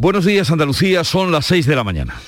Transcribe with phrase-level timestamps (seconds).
[0.00, 2.18] Buenos días Andalucía, son las 6 de la mañana.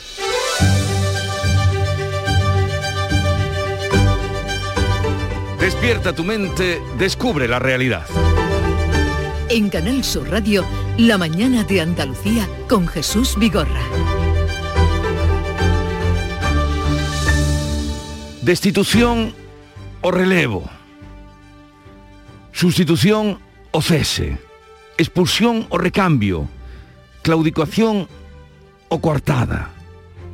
[5.59, 8.05] Despierta tu mente, descubre la realidad.
[9.49, 10.67] En Canal Sur Radio,
[10.99, 13.81] La mañana de Andalucía con Jesús Vigorra.
[18.43, 19.35] Destitución
[20.03, 20.69] o relevo.
[22.53, 23.39] Sustitución
[23.71, 24.37] o cese.
[24.99, 26.51] Expulsión o recambio.
[27.23, 28.09] Claudicación
[28.89, 29.71] o coartada.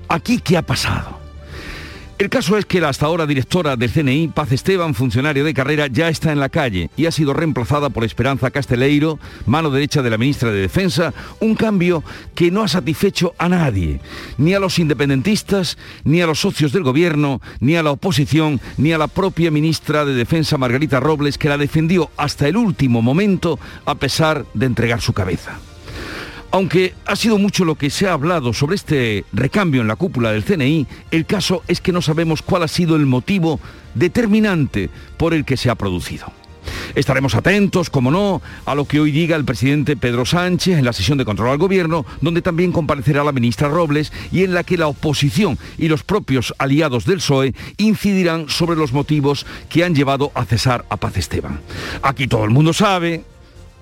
[0.08, 1.18] ¿Aquí qué ha pasado?
[2.18, 5.86] El caso es que la hasta ahora directora del CNI, Paz Esteban, funcionaria de carrera,
[5.86, 10.10] ya está en la calle y ha sido reemplazada por Esperanza Casteleiro, mano derecha de
[10.10, 12.02] la ministra de Defensa, un cambio
[12.34, 14.00] que no ha satisfecho a nadie,
[14.36, 18.92] ni a los independentistas, ni a los socios del gobierno, ni a la oposición, ni
[18.92, 23.60] a la propia ministra de Defensa, Margarita Robles, que la defendió hasta el último momento
[23.84, 25.60] a pesar de entregar su cabeza.
[26.50, 30.32] Aunque ha sido mucho lo que se ha hablado sobre este recambio en la cúpula
[30.32, 33.60] del CNI, el caso es que no sabemos cuál ha sido el motivo
[33.94, 36.32] determinante por el que se ha producido.
[36.94, 40.92] Estaremos atentos, como no, a lo que hoy diga el presidente Pedro Sánchez en la
[40.92, 44.78] sesión de control al gobierno, donde también comparecerá la ministra Robles y en la que
[44.78, 50.32] la oposición y los propios aliados del PSOE incidirán sobre los motivos que han llevado
[50.34, 51.60] a cesar a Paz Esteban.
[52.02, 53.24] Aquí todo el mundo sabe,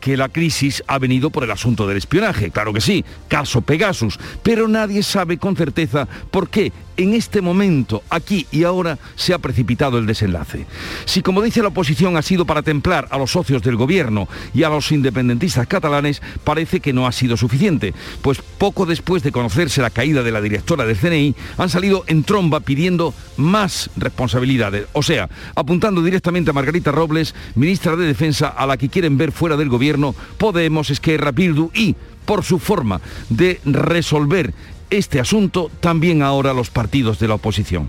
[0.07, 4.21] que la crisis ha venido por el asunto del espionaje, claro que sí, caso Pegasus,
[4.45, 9.39] pero nadie sabe con certeza por qué en este momento, aquí y ahora, se ha
[9.39, 10.67] precipitado el desenlace.
[11.05, 14.63] Si, como dice la oposición, ha sido para templar a los socios del gobierno y
[14.63, 19.83] a los independentistas catalanes, parece que no ha sido suficiente, pues poco después de conocerse
[19.83, 25.03] la caída de la directora del CNI, han salido en tromba pidiendo más responsabilidades, o
[25.03, 29.57] sea, apuntando directamente a Margarita Robles, ministra de Defensa, a la que quieren ver fuera
[29.57, 31.95] del gobierno Podemos, Esquerra, Bildu y
[32.25, 33.01] por su forma
[33.31, 34.53] de resolver
[34.91, 37.89] este asunto también ahora los partidos de la oposición.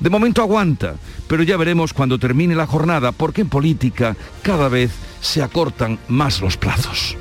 [0.00, 4.90] De momento aguanta, pero ya veremos cuando termine la jornada, porque en política cada vez
[5.20, 7.16] se acortan más los plazos.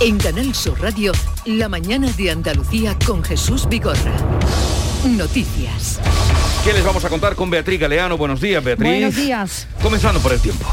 [0.00, 1.12] En Canal Sur Radio,
[1.46, 4.14] la mañana de Andalucía con Jesús Vigorra.
[5.04, 6.00] Noticias.
[6.64, 8.18] ¿Qué les vamos a contar con Beatriz Galeano?
[8.18, 8.90] Buenos días, Beatriz.
[8.90, 9.66] Buenos días.
[9.82, 10.66] Comenzando por el tiempo.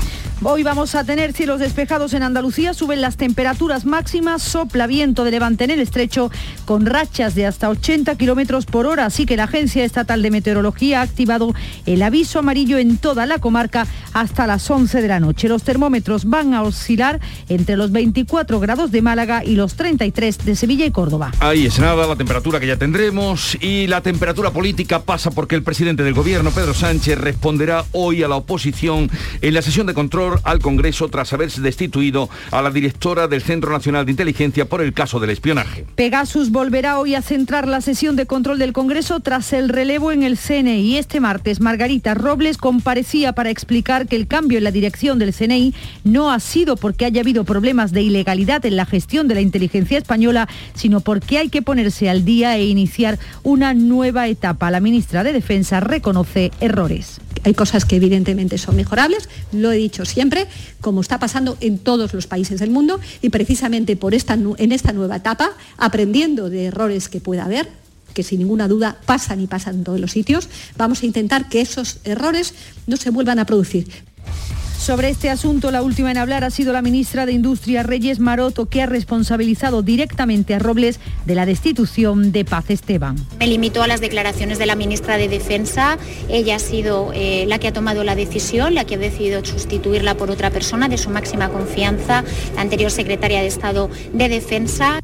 [0.43, 5.31] Hoy vamos a tener cielos despejados en Andalucía, suben las temperaturas máximas, sopla viento de
[5.31, 6.29] levante en el estrecho
[6.65, 10.99] con rachas de hasta 80 kilómetros por hora, así que la Agencia Estatal de Meteorología
[10.99, 11.55] ha activado
[11.87, 15.49] el aviso amarillo en toda la comarca hasta las 11 de la noche.
[15.49, 20.55] Los termómetros van a oscilar entre los 24 grados de Málaga y los 33 de
[20.55, 21.31] Sevilla y Córdoba.
[21.39, 25.63] Ahí es nada, la temperatura que ya tendremos y la temperatura política pasa porque el
[25.63, 29.09] presidente del gobierno, Pedro Sánchez, responderá hoy a la oposición
[29.41, 33.71] en la sesión de control al Congreso tras haberse destituido a la directora del Centro
[33.71, 35.85] Nacional de Inteligencia por el caso del espionaje.
[35.95, 40.23] Pegasus volverá hoy a centrar la sesión de control del Congreso tras el relevo en
[40.23, 40.97] el CNI.
[40.97, 45.73] Este martes, Margarita Robles comparecía para explicar que el cambio en la dirección del CNI
[46.03, 49.97] no ha sido porque haya habido problemas de ilegalidad en la gestión de la inteligencia
[49.97, 54.71] española, sino porque hay que ponerse al día e iniciar una nueva etapa.
[54.71, 57.19] La ministra de Defensa reconoce errores.
[57.47, 60.47] Hay cosas que evidentemente son mejorables, lo he dicho siempre,
[60.81, 64.91] como está pasando en todos los países del mundo y precisamente por esta, en esta
[64.91, 67.69] nueva etapa, aprendiendo de errores que pueda haber,
[68.13, 71.61] que sin ninguna duda pasan y pasan en todos los sitios, vamos a intentar que
[71.61, 72.53] esos errores
[72.85, 73.87] no se vuelvan a producir.
[74.77, 78.67] Sobre este asunto, la última en hablar ha sido la ministra de Industria, Reyes Maroto,
[78.67, 83.17] que ha responsabilizado directamente a Robles de la destitución de Paz Esteban.
[83.39, 85.97] Me limito a las declaraciones de la ministra de Defensa.
[86.29, 90.15] Ella ha sido eh, la que ha tomado la decisión, la que ha decidido sustituirla
[90.15, 92.23] por otra persona de su máxima confianza,
[92.55, 94.99] la anterior secretaria de Estado de Defensa.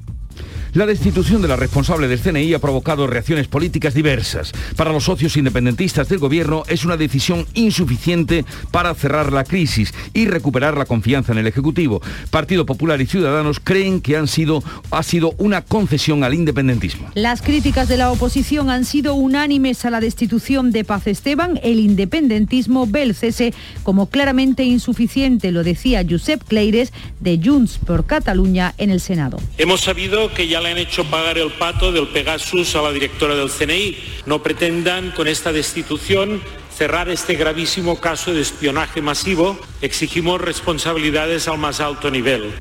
[0.74, 4.52] La destitución de la responsable del CNI ha provocado reacciones políticas diversas.
[4.76, 10.26] Para los socios independentistas del gobierno es una decisión insuficiente para cerrar la crisis y
[10.26, 12.02] recuperar la confianza en el Ejecutivo.
[12.32, 17.12] Partido Popular y Ciudadanos creen que han sido, ha sido una concesión al independentismo.
[17.14, 21.60] Las críticas de la oposición han sido unánimes a la destitución de Paz Esteban.
[21.62, 23.54] El independentismo ve el cese
[23.84, 29.38] como claramente insuficiente, lo decía Josep Cleires de Junts por Cataluña en el Senado.
[29.60, 33.36] Hemos sabido que ya le han hecho pagar el pato del Pegasus a la directora
[33.36, 33.98] del CNI.
[34.26, 36.42] No pretendan con esta destitución
[36.76, 39.58] cerrar este gravísimo caso de espionaje masivo.
[39.82, 42.54] Exigimos responsabilidades al más alto nivel.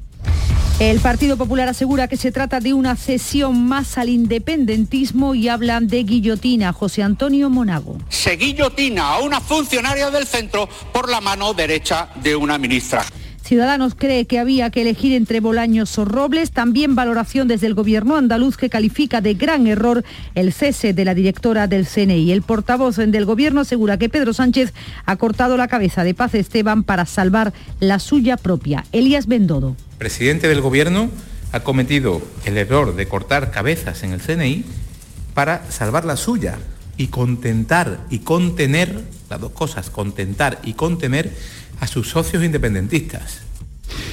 [0.81, 5.87] El Partido Popular asegura que se trata de una cesión más al independentismo y hablan
[5.87, 6.73] de guillotina.
[6.73, 7.99] José Antonio Monago.
[8.09, 13.05] Se guillotina a una funcionaria del centro por la mano derecha de una ministra.
[13.53, 16.53] Ciudadanos cree que había que elegir entre Bolaños o Robles.
[16.53, 20.05] También valoración desde el gobierno andaluz que califica de gran error
[20.35, 22.33] el cese de la directora del CNI.
[22.33, 24.73] El portavoz del gobierno asegura que Pedro Sánchez
[25.05, 28.87] ha cortado la cabeza de Paz Esteban para salvar la suya propia.
[28.91, 29.77] Elías Bendodo.
[29.99, 31.11] presidente del gobierno
[31.53, 34.65] ha cometido el error de cortar cabezas en el CNI
[35.35, 36.57] para salvar la suya
[36.97, 41.33] y contentar y contener, las dos cosas, contentar y contener
[41.83, 43.41] a sus socios independentistas.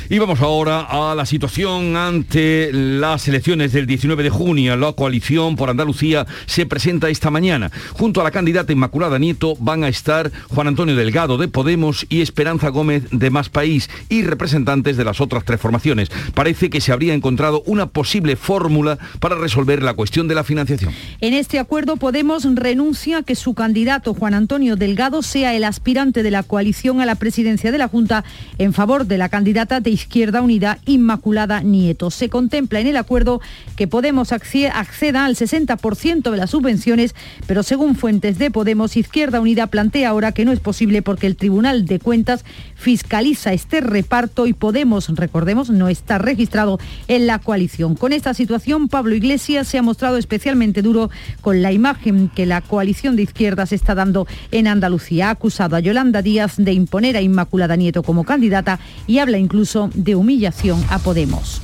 [0.09, 4.75] Y vamos ahora a la situación ante las elecciones del 19 de junio.
[4.75, 7.71] La coalición por Andalucía se presenta esta mañana.
[7.93, 12.21] Junto a la candidata Inmaculada Nieto van a estar Juan Antonio Delgado de Podemos y
[12.21, 16.09] Esperanza Gómez de Más País y representantes de las otras tres formaciones.
[16.33, 20.91] Parece que se habría encontrado una posible fórmula para resolver la cuestión de la financiación.
[21.21, 26.23] En este acuerdo Podemos renuncia a que su candidato Juan Antonio Delgado sea el aspirante
[26.23, 28.23] de la coalición a la presidencia de la Junta
[28.57, 32.09] en favor de la candidata de Izquierda Unida, Inmaculada Nieto.
[32.09, 33.41] Se contempla en el acuerdo
[33.75, 37.13] que Podemos acceda al 60% de las subvenciones,
[37.45, 41.35] pero según fuentes de Podemos, Izquierda Unida plantea ahora que no es posible porque el
[41.35, 42.43] Tribunal de Cuentas
[42.79, 47.95] fiscaliza este reparto y Podemos, recordemos, no está registrado en la coalición.
[47.95, 51.09] Con esta situación, Pablo Iglesias se ha mostrado especialmente duro
[51.41, 55.27] con la imagen que la coalición de izquierdas está dando en Andalucía.
[55.27, 59.89] Ha acusado a Yolanda Díaz de imponer a Inmaculada Nieto como candidata y habla incluso
[59.93, 61.61] de humillación a Podemos.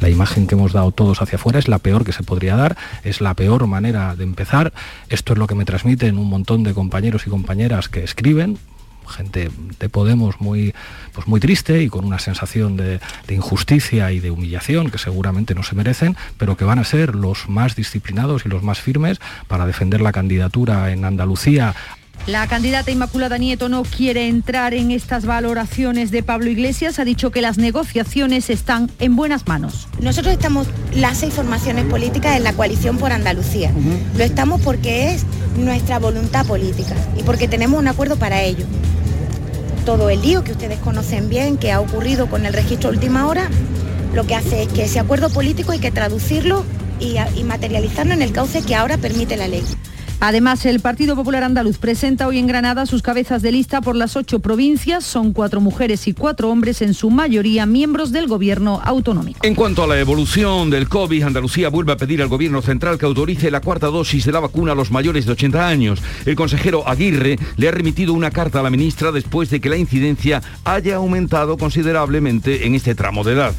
[0.00, 2.76] La imagen que hemos dado todos hacia afuera es la peor que se podría dar,
[3.02, 4.72] es la peor manera de empezar.
[5.08, 8.58] Esto es lo que me transmiten un montón de compañeros y compañeras que escriben,
[9.08, 10.74] gente de Podemos muy,
[11.12, 15.54] pues muy triste y con una sensación de, de, injusticia y de humillación que seguramente
[15.54, 19.18] no se merecen, pero que van a ser los más disciplinados y los más firmes
[19.46, 21.74] para defender la candidatura en Andalucía
[22.26, 26.98] la candidata Inmaculada Nieto no quiere entrar en estas valoraciones de Pablo Iglesias.
[26.98, 29.88] Ha dicho que las negociaciones están en buenas manos.
[30.00, 33.72] Nosotros estamos las seis formaciones políticas en la coalición por Andalucía.
[33.74, 34.18] Uh -huh.
[34.18, 35.24] Lo estamos porque es
[35.56, 38.66] nuestra voluntad política y porque tenemos un acuerdo para ello.
[39.86, 43.48] Todo el lío que ustedes conocen bien, que ha ocurrido con el registro última hora,
[44.14, 46.64] lo que hace es que ese acuerdo político hay que traducirlo
[47.00, 49.64] y, y materializarlo en el cauce que ahora permite la ley.
[50.20, 54.16] Además, el Partido Popular Andaluz presenta hoy en Granada sus cabezas de lista por las
[54.16, 55.04] ocho provincias.
[55.04, 59.38] Son cuatro mujeres y cuatro hombres, en su mayoría miembros del gobierno autonómico.
[59.44, 63.06] En cuanto a la evolución del COVID, Andalucía vuelve a pedir al gobierno central que
[63.06, 66.02] autorice la cuarta dosis de la vacuna a los mayores de 80 años.
[66.26, 69.76] El consejero Aguirre le ha remitido una carta a la ministra después de que la
[69.76, 73.54] incidencia haya aumentado considerablemente en este tramo de edad.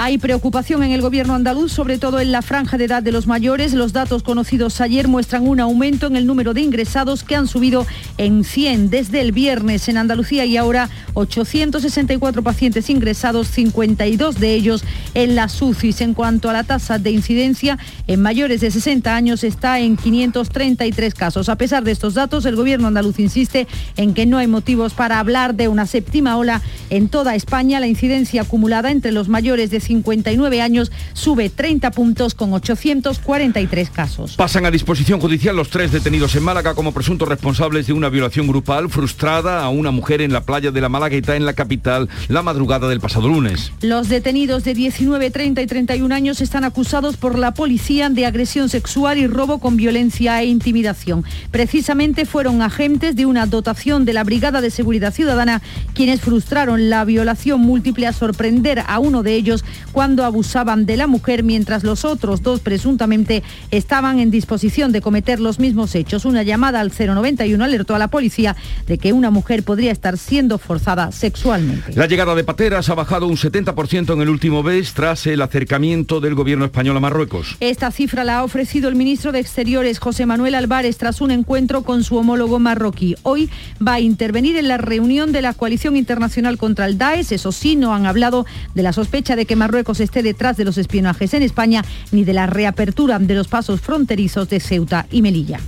[0.00, 3.26] Hay preocupación en el gobierno andaluz, sobre todo en la franja de edad de los
[3.26, 3.74] mayores.
[3.74, 7.84] Los datos conocidos ayer muestran un aumento en el número de ingresados que han subido
[8.16, 14.84] en 100 desde el viernes en Andalucía y ahora 864 pacientes ingresados, 52 de ellos
[15.14, 16.00] en las UCIs.
[16.00, 21.12] En cuanto a la tasa de incidencia en mayores de 60 años está en 533
[21.14, 21.48] casos.
[21.48, 23.66] A pesar de estos datos, el gobierno andaluz insiste
[23.96, 27.80] en que no hay motivos para hablar de una séptima ola en toda España.
[27.80, 34.36] La incidencia acumulada entre los mayores de 59 años sube 30 puntos con 843 casos.
[34.36, 38.46] Pasan a disposición judicial los tres detenidos en Málaga como presuntos responsables de una violación
[38.46, 42.42] grupal frustrada a una mujer en la playa de la Malagueta en la capital la
[42.42, 43.72] madrugada del pasado lunes.
[43.80, 48.68] Los detenidos de 19, 30 y 31 años están acusados por la policía de agresión
[48.68, 51.24] sexual y robo con violencia e intimidación.
[51.50, 55.62] Precisamente fueron agentes de una dotación de la Brigada de Seguridad Ciudadana
[55.94, 61.06] quienes frustraron la violación múltiple a sorprender a uno de ellos cuando abusaban de la
[61.06, 66.24] mujer mientras los otros dos presuntamente estaban en disposición de cometer los mismos hechos.
[66.24, 68.56] Una llamada al 091 alertó a la policía
[68.86, 71.92] de que una mujer podría estar siendo forzada sexualmente.
[71.94, 76.20] La llegada de pateras ha bajado un 70% en el último mes tras el acercamiento
[76.20, 77.56] del gobierno español a Marruecos.
[77.60, 81.82] Esta cifra la ha ofrecido el ministro de Exteriores José Manuel Álvarez tras un encuentro
[81.82, 83.14] con su homólogo marroquí.
[83.22, 83.50] Hoy
[83.86, 87.32] va a intervenir en la reunión de la coalición internacional contra el Daesh.
[87.32, 90.78] Eso sí, no han hablado de la sospecha de que Marruecos esté detrás de los
[90.78, 95.60] espionajes en España ni de la reapertura de los pasos fronterizos de Ceuta y Melilla.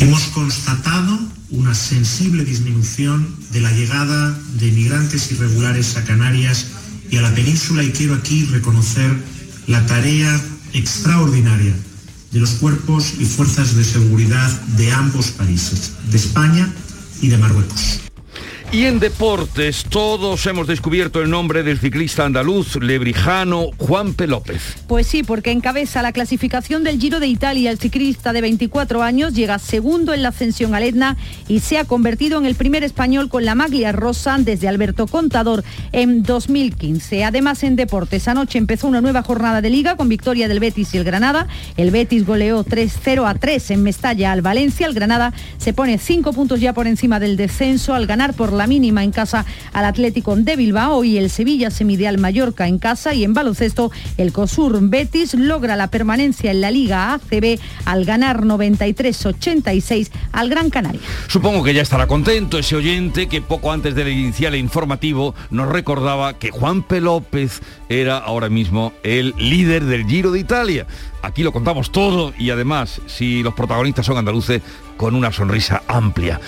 [0.00, 1.16] Hemos constatado
[1.52, 6.66] una sensible disminución de la llegada de inmigrantes irregulares a Canarias
[7.08, 9.08] y a la península y quiero aquí reconocer
[9.68, 10.40] la tarea
[10.72, 11.74] extraordinaria
[12.32, 16.68] de los cuerpos y fuerzas de seguridad de ambos países, de España
[17.22, 18.05] y de Marruecos.
[18.72, 24.60] Y en deportes, todos hemos descubierto el nombre del ciclista andaluz lebrijano Juanpe López.
[24.88, 27.70] Pues sí, porque encabeza la clasificación del Giro de Italia.
[27.70, 31.84] El ciclista de 24 años llega segundo en la ascensión al Etna y se ha
[31.84, 37.24] convertido en el primer español con la maglia rosa desde Alberto Contador en 2015.
[37.24, 40.98] Además, en deportes, anoche empezó una nueva jornada de liga con victoria del Betis y
[40.98, 41.46] el Granada.
[41.76, 44.88] El Betis goleó 3-0 a 3 en Mestalla al Valencia.
[44.88, 48.66] El Granada se pone 5 puntos ya por encima del descenso al ganar por la
[48.66, 52.78] mínima en casa al Atlético de Bilbao y el Sevilla se mide al Mallorca en
[52.78, 58.04] casa y en baloncesto el COSUR Betis logra la permanencia en la Liga ACB al
[58.04, 61.00] ganar 93-86 al Gran Canaria.
[61.28, 66.38] Supongo que ya estará contento ese oyente que poco antes del inicial informativo nos recordaba
[66.38, 67.00] que Juan P.
[67.00, 70.86] López era ahora mismo el líder del Giro de Italia.
[71.22, 74.62] Aquí lo contamos todo y además, si los protagonistas son andaluces,
[74.96, 76.40] con una sonrisa amplia.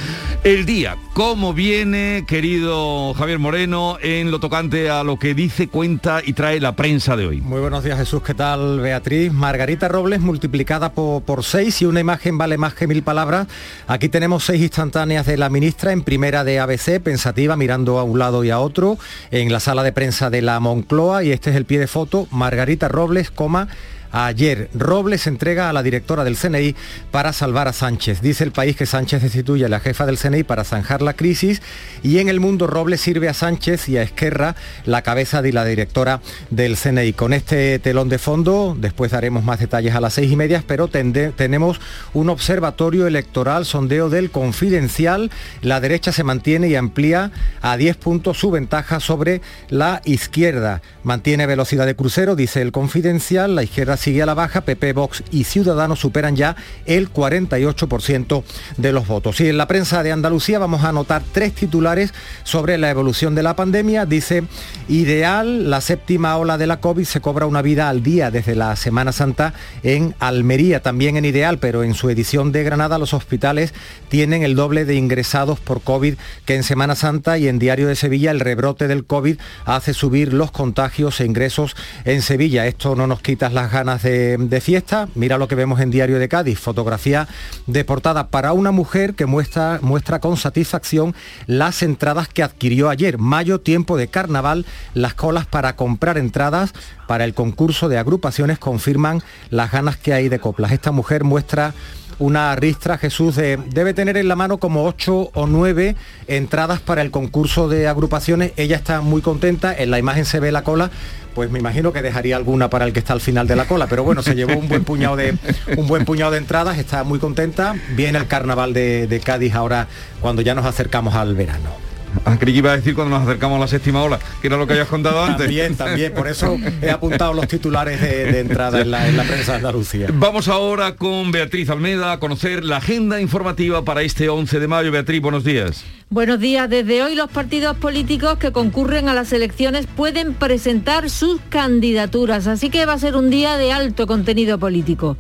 [0.44, 6.22] El día, ¿cómo viene, querido Javier Moreno, en lo tocante a lo que dice, cuenta
[6.24, 7.40] y trae la prensa de hoy?
[7.40, 9.32] Muy buenos días Jesús, ¿qué tal Beatriz?
[9.32, 13.48] Margarita Robles multiplicada por, seis y una imagen vale más que mil palabras.
[13.86, 18.18] Aquí tenemos seis instantáneas de la ministra en primera de ABC, pensativa, mirando a un
[18.18, 18.98] lado y a otro,
[19.30, 22.28] en la sala de prensa de la Moncloa y este es el pie de foto,
[22.30, 23.68] Margarita Robles, coma,
[24.10, 26.74] Ayer, Robles entrega a la directora del CNI
[27.10, 28.22] para salvar a Sánchez.
[28.22, 31.60] Dice el país que Sánchez destituye a la jefa del CNI para zanjar la crisis
[32.02, 35.64] y en el mundo Robles sirve a Sánchez y a Esquerra la cabeza de la
[35.64, 37.12] directora del CNI.
[37.12, 40.88] Con este telón de fondo, después daremos más detalles a las seis y media, pero
[40.88, 41.80] tenemos
[42.14, 45.30] un observatorio electoral, sondeo del confidencial.
[45.60, 50.80] La derecha se mantiene y amplía a 10 puntos su ventaja sobre la izquierda.
[51.02, 55.22] Mantiene velocidad de crucero, dice el confidencial, la izquierda sigue a la baja, PP, Vox
[55.30, 58.42] y Ciudadanos superan ya el 48%
[58.76, 59.40] de los votos.
[59.40, 62.14] Y en la prensa de Andalucía vamos a anotar tres titulares
[62.44, 64.06] sobre la evolución de la pandemia.
[64.06, 64.44] Dice,
[64.88, 68.76] ideal, la séptima ola de la COVID se cobra una vida al día desde la
[68.76, 73.74] Semana Santa en Almería, también en ideal, pero en su edición de Granada los hospitales
[74.08, 76.14] tienen el doble de ingresados por COVID
[76.44, 80.32] que en Semana Santa y en Diario de Sevilla el rebrote del COVID hace subir
[80.32, 82.66] los contagios e ingresos en Sevilla.
[82.66, 85.08] Esto no nos quita las ganas de, fiesta.
[85.14, 87.26] Mira lo que vemos en Diario de Cádiz, fotografía
[87.66, 91.14] de portada para una mujer que muestra, muestra con satisfacción
[91.46, 93.18] las entradas que adquirió ayer.
[93.18, 96.74] Mayo, tiempo de carnaval, las colas para comprar entradas
[97.06, 100.72] para el concurso de agrupaciones confirman las ganas que hay de coplas.
[100.72, 101.72] Esta mujer muestra
[102.18, 105.94] una ristra, Jesús, debe tener en la mano como ocho o nueve
[106.26, 108.52] entradas para el concurso de agrupaciones.
[108.56, 110.90] Ella está muy contenta, en la imagen se ve la cola,
[111.34, 113.86] pues me imagino que dejaría alguna para el que está al final de la cola,
[113.86, 115.36] pero bueno, se llevó un buen puñado de,
[115.76, 117.74] un buen puñado de entradas, está muy contenta.
[117.96, 119.88] Viene el carnaval de, de Cádiz ahora
[120.20, 121.87] cuando ya nos acercamos al verano.
[122.24, 124.56] Ah, creí que iba a decir cuando nos acercamos a la séptima ola, que era
[124.56, 125.46] lo que habías contado antes.
[125.46, 129.52] También, también, por eso he apuntado los titulares de, entrada en la, en la, prensa
[129.52, 130.08] de Andalucía.
[130.12, 134.92] Vamos ahora con Beatriz Almeda a conocer la agenda informativa para este 11 de mayo.
[134.92, 135.84] Beatriz, buenos días.
[136.10, 136.70] Buenos días.
[136.70, 142.70] Desde hoy los partidos políticos que concurren a las elecciones pueden presentar sus candidaturas, así
[142.70, 145.18] que va a ser un día de alto contenido político.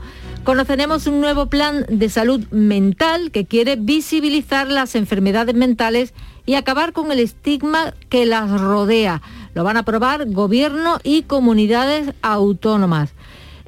[0.48, 6.14] Conoceremos un nuevo plan de salud mental que quiere visibilizar las enfermedades mentales
[6.46, 9.20] y acabar con el estigma que las rodea.
[9.52, 13.10] Lo van a aprobar gobierno y comunidades autónomas.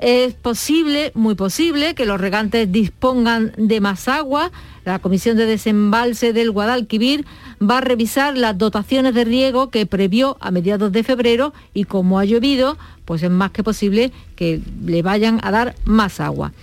[0.00, 4.50] Es posible, muy posible, que los regantes dispongan de más agua.
[4.86, 7.26] La Comisión de Desembalse del Guadalquivir
[7.62, 12.18] va a revisar las dotaciones de riego que previó a mediados de febrero y como
[12.18, 16.54] ha llovido, pues es más que posible que le vayan a dar más agua.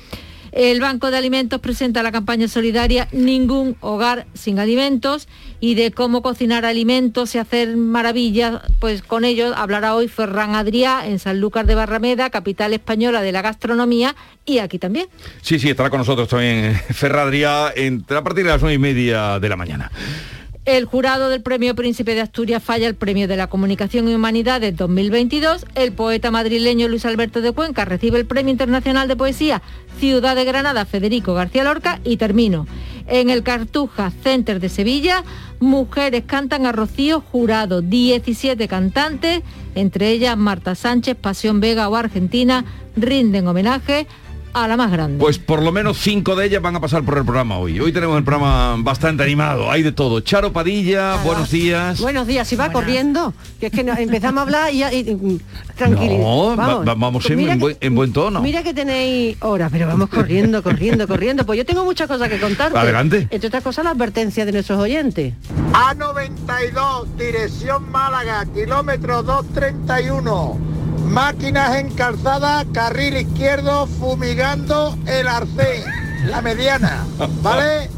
[0.58, 5.28] El Banco de Alimentos presenta la campaña solidaria Ningún hogar sin alimentos
[5.60, 11.06] y de cómo cocinar alimentos y hacer maravillas, pues con ellos hablará hoy Ferran Adrià
[11.06, 15.06] en Sanlúcar de Barrameda, capital española de la gastronomía y aquí también.
[15.44, 19.38] Sí, sí, estará con nosotros también Ferran Adrià a partir de las nueve y media
[19.40, 19.92] de la mañana.
[20.68, 24.76] El jurado del Premio Príncipe de Asturias falla el Premio de la Comunicación y Humanidades
[24.76, 25.66] 2022.
[25.76, 29.62] El poeta madrileño Luis Alberto de Cuenca recibe el Premio Internacional de Poesía
[29.98, 32.68] Ciudad de Granada Federico García Lorca y termino.
[33.08, 35.24] En el Cartuja Center de Sevilla,
[35.62, 39.44] mujeres cantan a Rocío Jurado, 17 cantantes,
[39.74, 42.66] entre ellas Marta Sánchez, Pasión Vega o Argentina,
[42.98, 44.06] rinden homenaje
[44.64, 45.20] a la más grande.
[45.20, 47.80] Pues por lo menos cinco de ellas van a pasar por el programa hoy.
[47.80, 50.20] Hoy tenemos el programa bastante animado, hay de todo.
[50.22, 52.00] Charo Padilla, buenos días.
[52.00, 55.42] Buenos días, si va corriendo, que es que empezamos a hablar y, y- y-
[55.76, 56.20] tranquilidad.
[56.20, 58.42] No, va- va- vamos en- Mira en que- buen- en buen tono.
[58.42, 61.46] Mira que tenéis horas, pero vamos corriendo, corriendo, corriendo.
[61.46, 62.76] Pues yo tengo muchas cosas que contar.
[62.76, 63.28] Adelante.
[63.30, 65.34] Entre otras cosas, la advertencia de nuestros oyentes.
[65.74, 70.77] A92, dirección Málaga, kilómetro 231.
[71.10, 75.84] Máquinas en calzada, carril izquierdo, fumigando el arcén,
[76.28, 77.06] la mediana.
[77.42, 77.90] ¿Vale?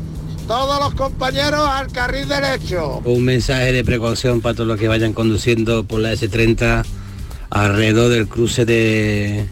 [0.47, 3.01] Todos los compañeros al carril derecho.
[3.05, 6.85] Un mensaje de precaución para todos los que vayan conduciendo por la S30
[7.49, 9.45] alrededor del cruce de,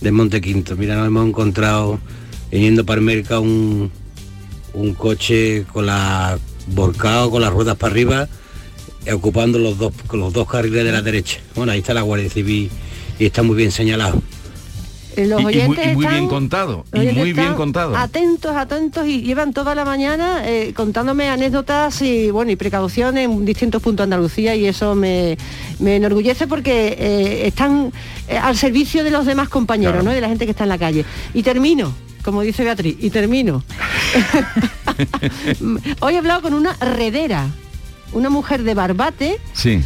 [0.00, 0.76] de Montequinto.
[0.76, 2.00] Mira, nos hemos encontrado
[2.50, 3.90] viniendo para el mercado un,
[4.72, 8.28] un coche con la volcado con las ruedas para arriba,
[9.12, 11.40] ocupando los dos, los dos carriles de la derecha.
[11.54, 12.70] Bueno, ahí está la Guardia Civil
[13.18, 14.20] y está muy bien señalado.
[15.16, 16.84] Eh, Los Y- y, muy, oyentes y muy están- bien contado.
[16.92, 17.96] Y muy bien contado.
[17.96, 23.44] Atentos, atentos y llevan toda la mañana eh, contándome anécdotas y bueno y precauciones en
[23.44, 25.38] distintos puntos de Andalucía y eso me,
[25.78, 27.92] me enorgullece porque eh, están
[28.26, 30.04] eh, al servicio de los demás compañeros, Claro.
[30.08, 30.10] ¿no?
[30.10, 31.04] De la gente que está en la calle.
[31.32, 31.94] Y termino,
[32.24, 33.62] como dice Beatriz, y termino.
[36.00, 37.46] Hoy he hablado con una redera,
[38.12, 39.80] una mujer de Barbate Sí.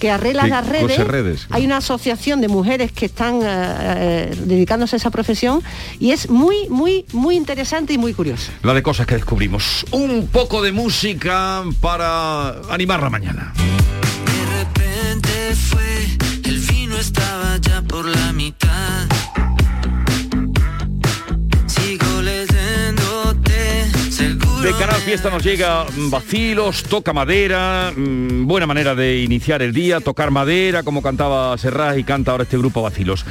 [0.00, 1.46] Que arregla las redes.
[1.50, 5.62] Hay una asociación de mujeres que están eh, eh, dedicándose a esa profesión
[6.00, 8.50] y es muy, muy, muy interesante y muy curioso.
[8.62, 9.84] La de cosas que descubrimos.
[9.92, 13.52] Un poco de música para animar la mañana.
[13.54, 18.79] De repente fue, el vino estaba ya por la mitad.
[24.80, 30.00] Canal Fiesta nos llega mm, vacilos, toca madera, mm, buena manera de iniciar el día,
[30.00, 33.26] tocar madera, como cantaba Serrat y canta ahora este grupo vacilos.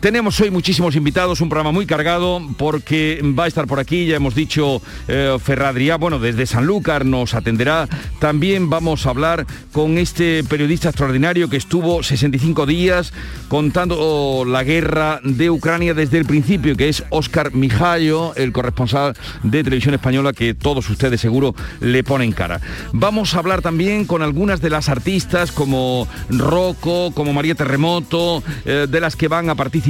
[0.00, 4.16] Tenemos hoy muchísimos invitados, un programa muy cargado porque va a estar por aquí, ya
[4.16, 7.86] hemos dicho eh, Ferradriá, bueno, desde Sanlúcar nos atenderá.
[8.18, 13.12] También vamos a hablar con este periodista extraordinario que estuvo 65 días
[13.48, 19.62] contando la guerra de Ucrania desde el principio, que es Óscar Mijayo, el corresponsal de
[19.62, 22.62] Televisión Española que todos ustedes seguro le ponen cara.
[22.94, 28.86] Vamos a hablar también con algunas de las artistas como Rocco, como María Terremoto, eh,
[28.88, 29.89] de las que van a participar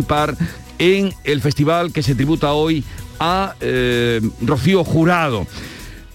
[0.79, 2.85] en el festival que se tributa hoy
[3.19, 5.47] a eh, Rocío Jurado.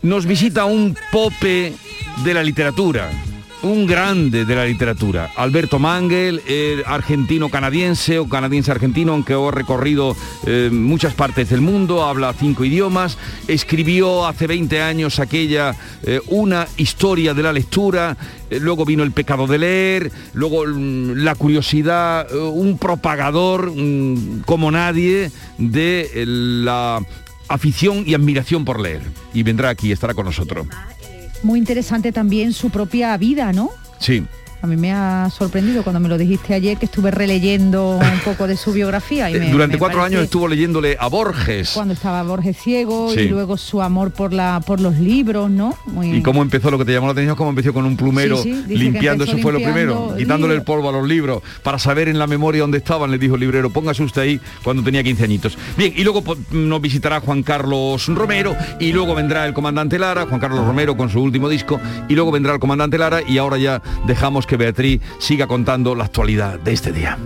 [0.01, 1.73] Nos visita un pope
[2.23, 3.09] de la literatura,
[3.65, 6.41] un grande de la literatura, Alberto Mangel,
[6.85, 13.17] argentino-canadiense o canadiense-argentino, aunque ha recorrido eh, muchas partes del mundo, habla cinco idiomas,
[13.47, 18.15] escribió hace 20 años aquella eh, una historia de la lectura,
[18.51, 24.69] eh, luego vino el pecado de leer, luego mm, la curiosidad, un propagador mm, como
[24.69, 26.99] nadie de la
[27.47, 29.01] afición y admiración por leer.
[29.33, 30.67] Y vendrá aquí, estará con nosotros.
[31.45, 33.69] Muy interesante también su propia vida, ¿no?
[33.99, 34.25] Sí.
[34.65, 38.47] A mí me ha sorprendido cuando me lo dijiste ayer que estuve releyendo un poco
[38.47, 39.29] de su biografía.
[39.29, 41.69] Y Eh, me- Durante me cuatro parece- años estuvo leyéndole a Borges.
[41.75, 43.19] Cuando estaba Borges ciego Sí.
[43.21, 45.77] y luego su amor por la por los libros, ¿no?
[45.85, 47.35] Muy- ¿Y cómo empezó lo que te llamó la atención?
[47.35, 49.23] ¿Cómo empezó con un plumero Sí, sí, limpiando?
[49.25, 50.15] Eso fue lo primero.
[50.17, 53.35] Quitándole el polvo a los libros para saber en la memoria dónde estaban, le dijo
[53.35, 53.69] el librero.
[53.69, 55.55] Póngase usted ahí cuando tenía 15 añitos.
[55.77, 60.25] Bien, y luego po- nos visitará Juan Carlos Romero y luego vendrá el comandante Lara,
[60.25, 63.57] Juan Carlos Romero con su último disco, y luego vendrá el comandante Lara y ahora
[63.57, 67.17] ya dejamos que Beatriz siga contando la actualidad de este día.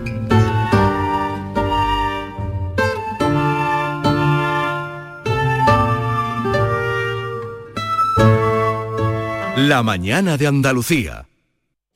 [9.56, 11.28] La mañana de Andalucía.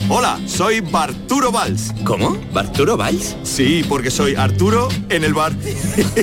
[0.10, 1.93] Hola, soy Barturo Valls.
[2.04, 2.38] ¿Cómo?
[2.52, 3.38] ¿Barturo Valls?
[3.43, 5.54] Sí, porque soy Arturo en el bar.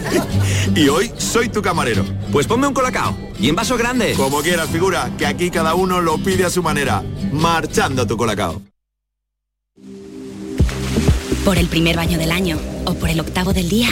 [0.77, 2.05] y hoy soy tu camarero.
[2.31, 3.16] Pues ponme un colacao.
[3.40, 4.12] Y en vaso grande.
[4.14, 7.03] Como quieras, figura, que aquí cada uno lo pide a su manera.
[7.33, 8.61] Marchando tu colacao.
[11.44, 13.88] Por el primer baño del año o por el octavo del día,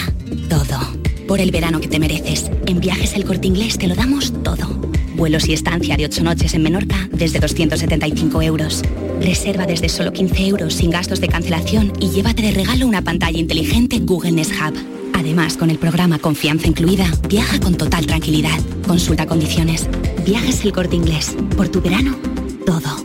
[0.49, 0.79] todo.
[1.27, 2.51] Por el verano que te mereces.
[2.67, 4.69] En Viajes El Corte Inglés te lo damos todo.
[5.17, 8.83] Vuelos y estancia de 8 noches en Menorca desde 275 euros.
[9.21, 13.39] Reserva desde solo 15 euros sin gastos de cancelación y llévate de regalo una pantalla
[13.39, 14.75] inteligente Google Nest Hub.
[15.15, 18.59] Además, con el programa Confianza Incluida, viaja con total tranquilidad.
[18.87, 19.89] Consulta condiciones.
[20.25, 21.35] Viajes El Corte Inglés.
[21.57, 22.17] Por tu verano,
[22.65, 23.05] todo.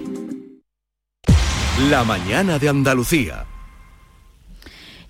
[1.90, 3.48] La mañana de Andalucía.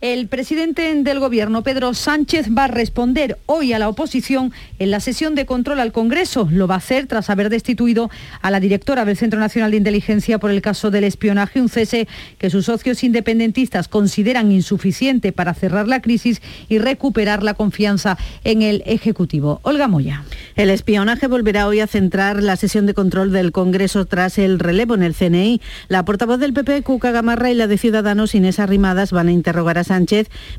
[0.04, 5.00] El presidente del Gobierno, Pedro Sánchez, va a responder hoy a la oposición en la
[5.00, 6.46] sesión de control al Congreso.
[6.52, 8.10] Lo va a hacer tras haber destituido
[8.42, 12.10] a la directora del Centro Nacional de Inteligencia por el caso del espionaje, un cese
[12.38, 18.62] que sus socios independentistas consideran insuficiente para cerrar la crisis y recuperar la confianza en
[18.62, 19.62] el Ejecutivo.
[19.63, 20.26] Olga Moya.
[20.58, 24.96] El espionaje volverá hoy a centrar la sesión de control del Congreso tras el relevo
[24.96, 25.62] en el CNI.
[25.88, 29.78] La portavoz del PP, Cuca Gamarra, y la de Ciudadanos, Inés Arrimadas, van a interrogar
[29.78, 29.92] a Sánchez,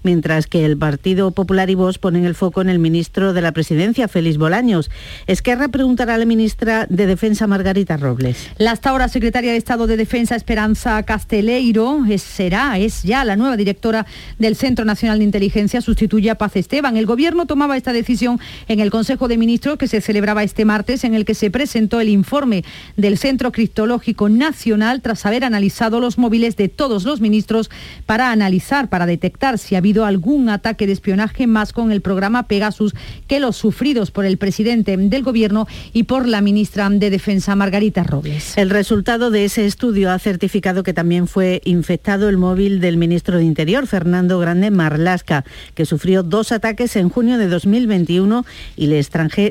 [0.02, 3.52] mientras que el Partido Popular y Vox ponen el foco en el ministro de la
[3.52, 4.90] Presidencia, Félix Bolaños.
[5.26, 8.50] Esquerra preguntará a la ministra de Defensa, Margarita Robles.
[8.58, 13.36] La hasta ahora secretaria de Estado de Defensa, Esperanza Casteleiro, es, será, es ya la
[13.36, 14.06] nueva directora
[14.38, 16.96] del Centro Nacional de Inteligencia, sustituye a Paz Esteban.
[16.96, 21.04] El Gobierno tomaba esta decisión en el Consejo de Ministros que se celebraba este martes,
[21.04, 22.64] en el que se presentó el informe
[22.96, 27.70] del Centro Criptológico Nacional tras haber analizado los móviles de todos los ministros
[28.06, 32.02] para analizar, para detectar detectar si ha habido algún ataque de espionaje más con el
[32.02, 32.94] programa Pegasus
[33.26, 38.02] que los sufridos por el presidente del Gobierno y por la ministra de Defensa, Margarita
[38.02, 38.58] Robles.
[38.58, 43.38] El resultado de ese estudio ha certificado que también fue infectado el móvil del ministro
[43.38, 48.44] de Interior, Fernando Grande Marlasca, que sufrió dos ataques en junio de 2021
[48.76, 49.02] y le,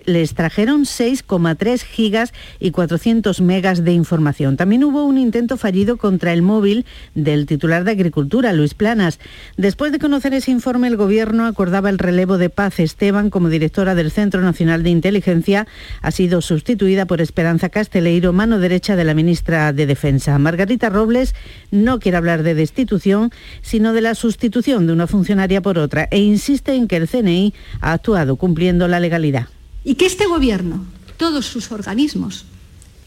[0.06, 4.56] le extrajeron 6,3 gigas y 400 megas de información.
[4.56, 9.18] También hubo un intento fallido contra el móvil del titular de Agricultura, Luis Planas.
[9.58, 13.94] Después de conocer ese informe, el Gobierno acordaba el relevo de Paz Esteban como directora
[13.94, 15.68] del Centro Nacional de Inteligencia.
[16.02, 20.40] Ha sido sustituida por Esperanza Casteleiro, mano derecha de la ministra de Defensa.
[20.40, 21.36] Margarita Robles
[21.70, 26.18] no quiere hablar de destitución, sino de la sustitución de una funcionaria por otra e
[26.18, 29.50] insiste en que el CNI ha actuado cumpliendo la legalidad.
[29.84, 30.84] Y que este Gobierno,
[31.18, 32.46] todos sus organismos,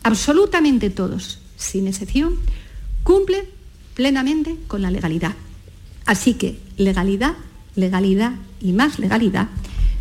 [0.04, 2.37] absolutamente todos, sin excepción,
[3.02, 3.46] cumplen
[3.94, 5.35] plenamente con la legalidad.
[6.07, 7.35] Así que legalidad,
[7.75, 9.49] legalidad y más legalidad.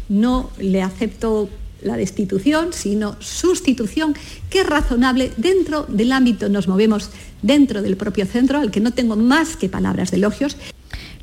[0.08, 1.50] No le acepto
[1.82, 4.16] la destitución, sino sustitución,
[4.50, 7.10] que es razonable dentro del ámbito, nos movemos
[7.42, 10.58] dentro del propio centro, al que no tengo más que palabras de elogios.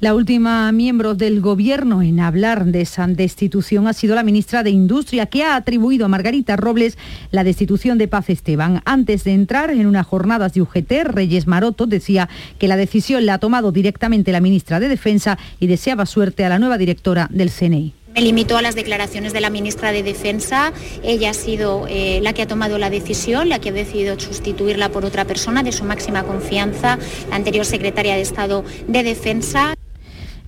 [0.03, 4.71] La última miembro del Gobierno en hablar de esa destitución ha sido la ministra de
[4.71, 6.99] Industria, que ha atribuido a Margarita Robles
[7.31, 8.83] la destitución de Paz Esteban.
[8.85, 13.35] Antes de entrar en unas jornadas de UGT, Reyes Maroto decía que la decisión la
[13.35, 17.53] ha tomado directamente la ministra de Defensa y deseaba suerte a la nueva directora del
[17.53, 17.95] CNI.
[18.13, 20.73] Me limito a las declaraciones de la ministra de Defensa.
[21.05, 24.89] Ella ha sido eh, la que ha tomado la decisión, la que ha decidido sustituirla
[24.89, 26.99] por otra persona de su máxima confianza,
[27.31, 29.77] la anterior secretaria de Estado de Defensa.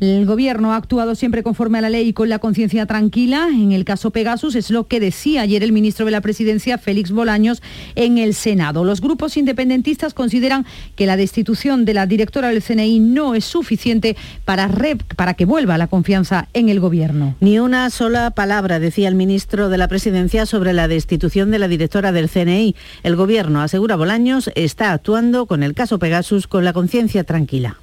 [0.01, 3.49] El Gobierno ha actuado siempre conforme a la ley y con la conciencia tranquila.
[3.51, 7.13] En el caso Pegasus es lo que decía ayer el ministro de la Presidencia, Félix
[7.13, 7.63] Bolaños,
[7.95, 8.85] en el Senado.
[8.85, 14.17] Los grupos independentistas consideran que la destitución de la directora del CNI no es suficiente
[14.45, 14.69] para,
[15.17, 17.37] para que vuelva la confianza en el Gobierno.
[17.41, 21.69] Ni una sola palabra decía el ministro de la Presidencia sobre la destitución de la
[21.69, 22.75] directora del CNI.
[23.05, 27.79] El Gobierno, asegura Bolaños, está actuando con el caso Pegasus con la conciencia tranquila.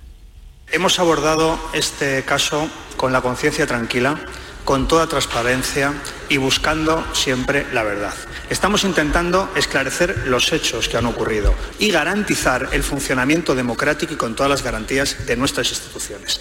[0.73, 4.17] Hemos abordado este caso con la conciencia tranquila,
[4.63, 5.93] con toda transparencia
[6.29, 8.13] y buscando siempre la verdad.
[8.49, 14.33] Estamos intentando esclarecer los hechos que han ocurrido y garantizar el funcionamiento democrático y con
[14.33, 16.39] todas las garantías de nuestras instituciones.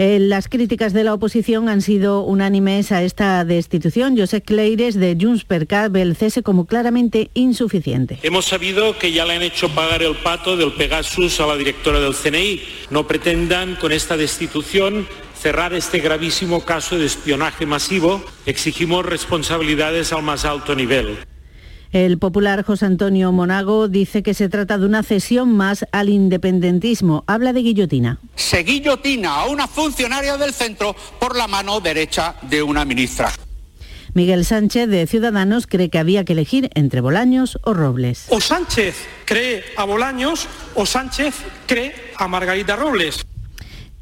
[0.00, 4.16] Eh, las críticas de la oposición han sido unánimes a esta destitución.
[4.16, 8.20] José Cleires de Junts per ve el cese como claramente insuficiente.
[8.22, 11.98] Hemos sabido que ya le han hecho pagar el pato del Pegasus a la directora
[11.98, 12.62] del CNI.
[12.90, 18.22] No pretendan con esta destitución cerrar este gravísimo caso de espionaje masivo.
[18.46, 21.18] Exigimos responsabilidades al más alto nivel.
[21.92, 27.24] El popular José Antonio Monago dice que se trata de una cesión más al independentismo.
[27.26, 28.18] Habla de guillotina.
[28.36, 33.32] Se guillotina a una funcionaria del centro por la mano derecha de una ministra.
[34.12, 38.26] Miguel Sánchez de Ciudadanos cree que había que elegir entre Bolaños o Robles.
[38.28, 43.24] O Sánchez cree a Bolaños o Sánchez cree a Margarita Robles.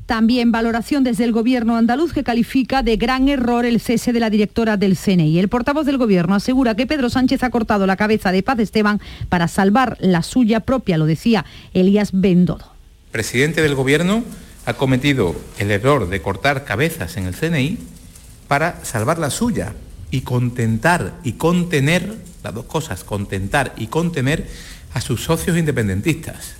[0.07, 4.31] También valoración desde el gobierno andaluz que califica de gran error el cese de la
[4.31, 5.41] directora del CNI.
[5.41, 9.01] El portavoz del gobierno asegura que Pedro Sánchez ha cortado la cabeza de Paz Esteban
[9.29, 12.73] para salvar la suya propia, lo decía Elías Bendodo.
[13.07, 14.23] El presidente del gobierno
[14.65, 17.79] ha cometido el error de cortar cabezas en el CNI
[18.47, 19.75] para salvar la suya
[20.13, 22.15] y contentar y contener,
[22.45, 24.47] las dos cosas, contentar y contener
[24.95, 26.55] a sus socios independentistas.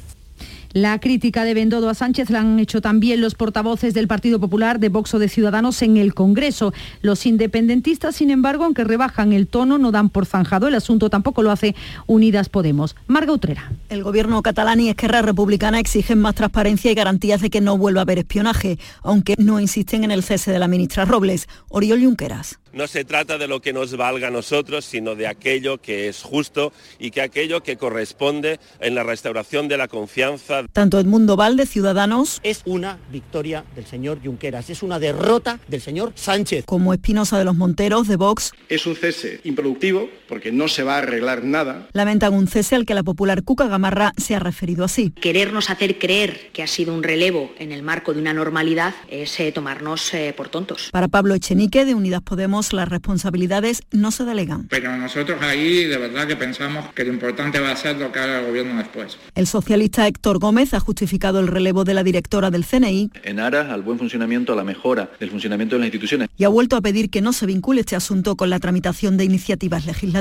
[0.73, 4.79] La crítica de Bendodo a Sánchez la han hecho también los portavoces del Partido Popular,
[4.79, 6.73] de Vox o de Ciudadanos en el Congreso.
[7.03, 11.43] Los independentistas, sin embargo, aunque rebajan el tono, no dan por zanjado el asunto, tampoco
[11.43, 11.75] lo hace
[12.07, 12.97] Unidas Podemos.
[13.07, 13.73] Marga Utrera.
[13.89, 18.01] El gobierno catalán y Esquerra Republicana exigen más transparencia y garantías de que no vuelva
[18.01, 21.49] a haber espionaje, aunque no insisten en el cese de la ministra Robles.
[21.69, 22.59] Oriol Junqueras.
[22.77, 26.21] No se trata de lo que nos valga a nosotros, sino de aquello que es
[26.21, 30.63] justo y que aquello que corresponde en la restauración de la confianza.
[30.75, 35.81] Tanto Edmundo Val de Ciudadanos es una victoria del señor Junqueras, es una derrota del
[35.81, 36.67] señor Sánchez.
[36.67, 38.53] Como Espinosa de los Monteros de Vox.
[38.69, 41.89] Es un cese improductivo porque no se va a arreglar nada.
[41.93, 45.11] Lamentan un cese al que la popular Cuca Gamarra se ha referido así.
[45.11, 49.39] Querernos hacer creer que ha sido un relevo en el marco de una normalidad es
[49.41, 50.91] eh, tomarnos eh, por tontos.
[50.93, 54.67] Para Pablo Echenique de Unidas Podemos las responsabilidades no se delegan.
[54.69, 58.19] Pero nosotros ahí de verdad que pensamos que lo importante va a ser lo que
[58.19, 59.19] haga el gobierno después.
[59.35, 63.11] El socialista Héctor Gómez ha justificado el relevo de la directora del CNI.
[63.23, 66.29] En aras al buen funcionamiento, a la mejora del funcionamiento de las instituciones.
[66.37, 69.25] Y ha vuelto a pedir que no se vincule este asunto con la tramitación de
[69.25, 70.16] iniciativas legislativas.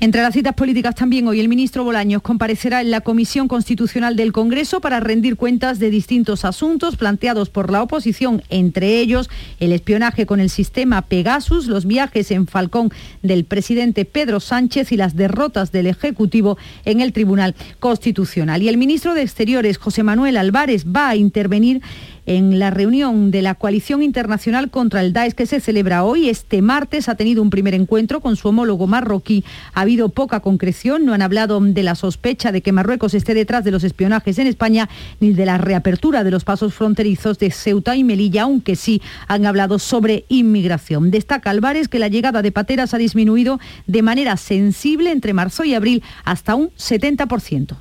[0.00, 4.32] Entre las citas políticas también hoy el ministro Bolaños comparecerá en la Comisión Constitucional del
[4.32, 10.26] Congreso para rendir cuentas de distintos asuntos planteados por la oposición, entre ellos el espionaje
[10.26, 12.90] con el sistema Pegasus, los viajes en Falcón
[13.22, 18.62] del presidente Pedro Sánchez y las derrotas del Ejecutivo en el Tribunal Constitucional.
[18.62, 21.80] Y el ministro de Exteriores, José Manuel Álvarez, va a intervenir
[22.26, 26.28] en la reunión de la coalición internacional contra el Daesh que se celebra hoy.
[26.28, 29.44] Este martes ha tenido un primer encuentro con su homólogo marroquí.
[29.74, 33.64] Ha habido poca concreción, no han hablado de la sospecha de que Marruecos esté detrás
[33.64, 34.88] de los espionajes en España
[35.20, 39.46] ni de la reapertura de los pasos fronterizos de Ceuta y Melilla, aunque sí han
[39.46, 41.10] hablado sobre inmigración.
[41.10, 45.74] Destaca Álvarez que la llegada de pateras ha disminuido de manera sensible entre marzo y
[45.74, 47.76] abril hasta un 70%.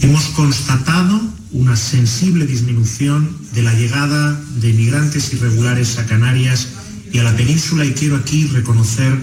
[0.00, 1.20] Hemos constatado
[1.52, 6.68] una sensible disminución de la llegada de migrantes irregulares a Canarias
[7.12, 9.18] y a la península y quiero aquí reconocer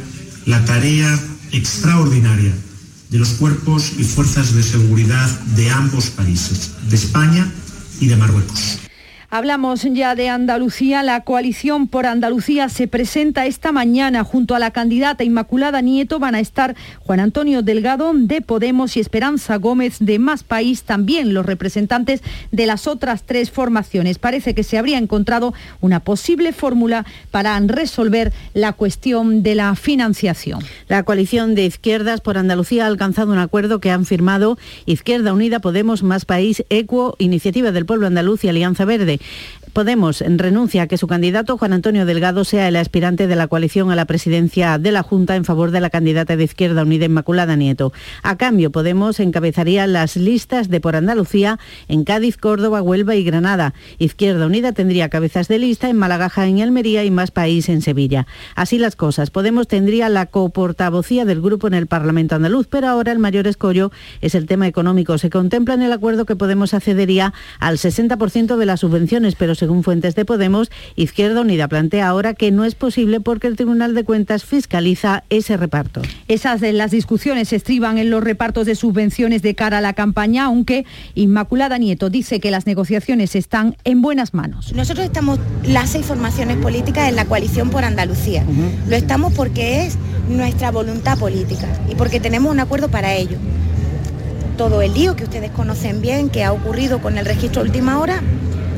[0.45, 1.19] la tarea
[1.51, 2.53] extraordinaria
[3.09, 7.51] de los cuerpos y fuerzas de seguridad de ambos países, de España
[8.01, 8.84] y de Marruecos.
[9.35, 11.03] Hablamos ya de Andalucía.
[11.03, 16.19] La coalición por Andalucía se presenta esta mañana junto a la candidata Inmaculada Nieto.
[16.19, 21.33] Van a estar Juan Antonio Delgado de Podemos y Esperanza Gómez de Más País, también
[21.33, 22.21] los representantes
[22.53, 24.19] de las otras tres formaciones.
[24.19, 30.61] Parece que se habría encontrado una posible fórmula para resolver la cuestión de la financiación.
[30.87, 35.59] La coalición de izquierdas por Andalucía ha alcanzado un acuerdo que han firmado Izquierda Unida,
[35.59, 39.19] Podemos, Más País, Equo, Iniciativa del Pueblo Andaluz y Alianza Verde.
[39.75, 43.91] Podemos renuncia a que su candidato, Juan Antonio Delgado, sea el aspirante de la coalición
[43.91, 47.57] a la presidencia de la Junta en favor de la candidata de Izquierda Unida Inmaculada
[47.57, 47.91] Nieto.
[48.23, 51.59] A cambio, Podemos encabezaría las listas de por Andalucía
[51.89, 53.73] en Cádiz, Córdoba, Huelva y Granada.
[53.97, 58.27] Izquierda Unida tendría cabezas de lista en Málaga, en Almería y Más País en Sevilla.
[58.55, 63.11] Así las cosas, Podemos tendría la coportavocía del grupo en el Parlamento andaluz, pero ahora
[63.11, 65.17] el mayor escollo es el tema económico.
[65.17, 69.83] Se contempla en el acuerdo que Podemos accedería al 60% de las subvenciones, pero según
[69.83, 74.03] fuentes de Podemos, Izquierda Unida plantea ahora que no es posible porque el Tribunal de
[74.03, 76.01] Cuentas fiscaliza ese reparto.
[76.27, 79.93] Esas de las discusiones se estriban en los repartos de subvenciones de cara a la
[79.93, 84.73] campaña, aunque Inmaculada Nieto dice que las negociaciones están en buenas manos.
[84.73, 88.43] Nosotros estamos las seis formaciones políticas en la coalición por Andalucía.
[88.89, 93.37] Lo estamos porque es nuestra voluntad política y porque tenemos un acuerdo para ello.
[94.57, 98.21] Todo el lío que ustedes conocen bien, que ha ocurrido con el registro última hora,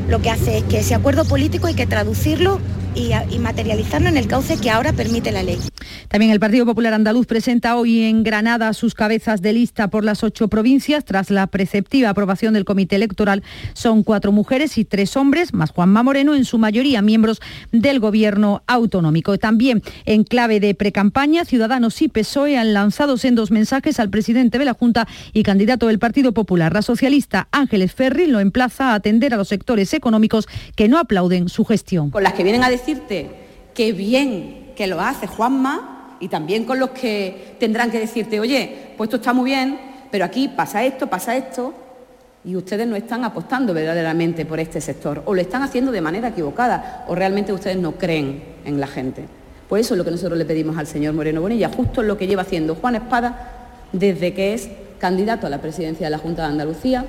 [0.08, 2.60] lo que hace es que ese acuerdo político hay que traducirlo
[2.94, 5.58] y, materializarlo en el cauce que ahora permite la ley.
[6.08, 10.24] También el Partido Popular Andaluz presenta hoy en Granada sus cabezas de lista por las
[10.24, 11.04] ocho provincias.
[11.04, 13.42] Tras la preceptiva aprobación del Comité Electoral,
[13.74, 17.40] son cuatro mujeres y tres hombres, más Juanma Moreno, en su mayoría miembros
[17.72, 19.38] del Gobierno autonómico.
[19.38, 24.64] También en clave de precampaña, Ciudadanos y PSOE han lanzado sendos mensajes al presidente de
[24.64, 26.72] la Junta y candidato del Partido Popular.
[26.72, 31.48] La socialista Ángeles Ferri lo emplaza a atender a los sectores económicos que no aplauden
[31.50, 32.10] su gestión.
[32.10, 33.30] Con las que vienen a decirte
[33.74, 38.92] que bien que lo hace Juanma, y también con los que tendrán que decirte, oye,
[38.96, 39.78] pues esto está muy bien,
[40.10, 41.74] pero aquí pasa esto, pasa esto,
[42.44, 46.28] y ustedes no están apostando verdaderamente por este sector, o lo están haciendo de manera
[46.28, 49.26] equivocada, o realmente ustedes no creen en la gente.
[49.68, 52.26] Pues eso es lo que nosotros le pedimos al señor Moreno Bonilla, justo lo que
[52.26, 56.48] lleva haciendo Juan Espada desde que es candidato a la presidencia de la Junta de
[56.48, 57.04] Andalucía.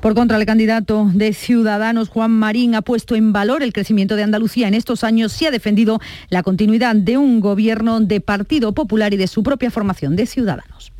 [0.00, 4.22] Por contra, el candidato de Ciudadanos, Juan Marín, ha puesto en valor el crecimiento de
[4.22, 9.12] Andalucía en estos años y ha defendido la continuidad de un gobierno de Partido Popular
[9.14, 10.95] y de su propia formación de Ciudadanos.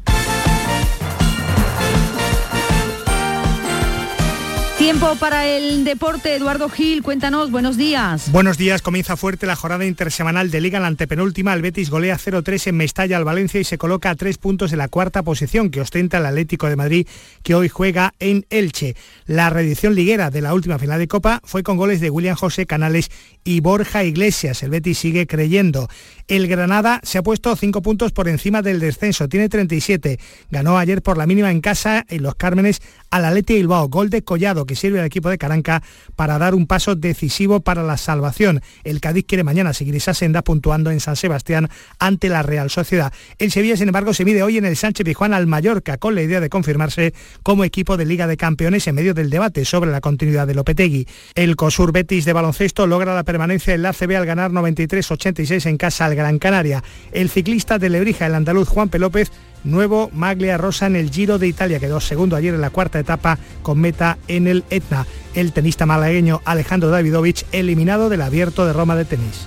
[4.86, 8.30] Tiempo para el deporte, Eduardo Gil, cuéntanos, buenos días.
[8.30, 12.68] Buenos días, comienza fuerte la jornada intersemanal de Liga, la antepenúltima, el Betis golea 0-3
[12.68, 15.80] en Mestalla al Valencia y se coloca a tres puntos de la cuarta posición que
[15.80, 17.08] ostenta el Atlético de Madrid,
[17.42, 18.94] que hoy juega en Elche.
[19.26, 22.64] La reedición liguera de la última final de Copa fue con goles de William José
[22.64, 23.10] Canales
[23.42, 24.62] y Borja Iglesias.
[24.62, 25.88] El Betis sigue creyendo.
[26.28, 30.20] El Granada se ha puesto cinco puntos por encima del descenso, tiene 37.
[30.50, 34.22] Ganó ayer por la mínima en casa en Los Cármenes al Atleti Bilbao, gol de
[34.22, 35.82] Collado que sirve al equipo de Caranca
[36.14, 38.62] para dar un paso decisivo para la salvación.
[38.84, 43.12] El Cádiz quiere mañana seguir esa senda puntuando en San Sebastián ante la Real Sociedad.
[43.38, 46.22] El Sevilla, sin embargo, se mide hoy en el Sánchez Pizjuán al Mallorca con la
[46.22, 50.00] idea de confirmarse como equipo de Liga de Campeones en medio del debate sobre la
[50.00, 51.06] continuidad de Lopetegui.
[51.34, 55.76] El COSUR Betis de baloncesto logra la permanencia en la ACB al ganar 93-86 en
[55.76, 56.82] casa al Gran Canaria.
[57.12, 58.98] El ciclista de Lebrija, el andaluz Juan P.
[58.98, 59.30] López,
[59.64, 61.80] nuevo Maglia Rosa en el Giro de Italia.
[61.80, 65.06] Quedó segundo ayer en la cuarta etapa con meta en el Etna.
[65.34, 69.46] El tenista malagueño Alejandro Davidovich eliminado del abierto de Roma de tenis.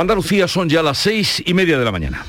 [0.00, 2.24] Andalucía son ya las seis y media de la mañana.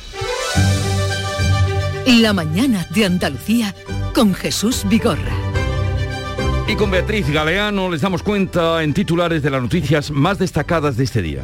[2.08, 3.76] La mañana de Andalucía
[4.14, 5.34] con Jesús Vigorra.
[6.68, 11.04] Y con Beatriz Galeano les damos cuenta en titulares de las noticias más destacadas de
[11.04, 11.42] este día.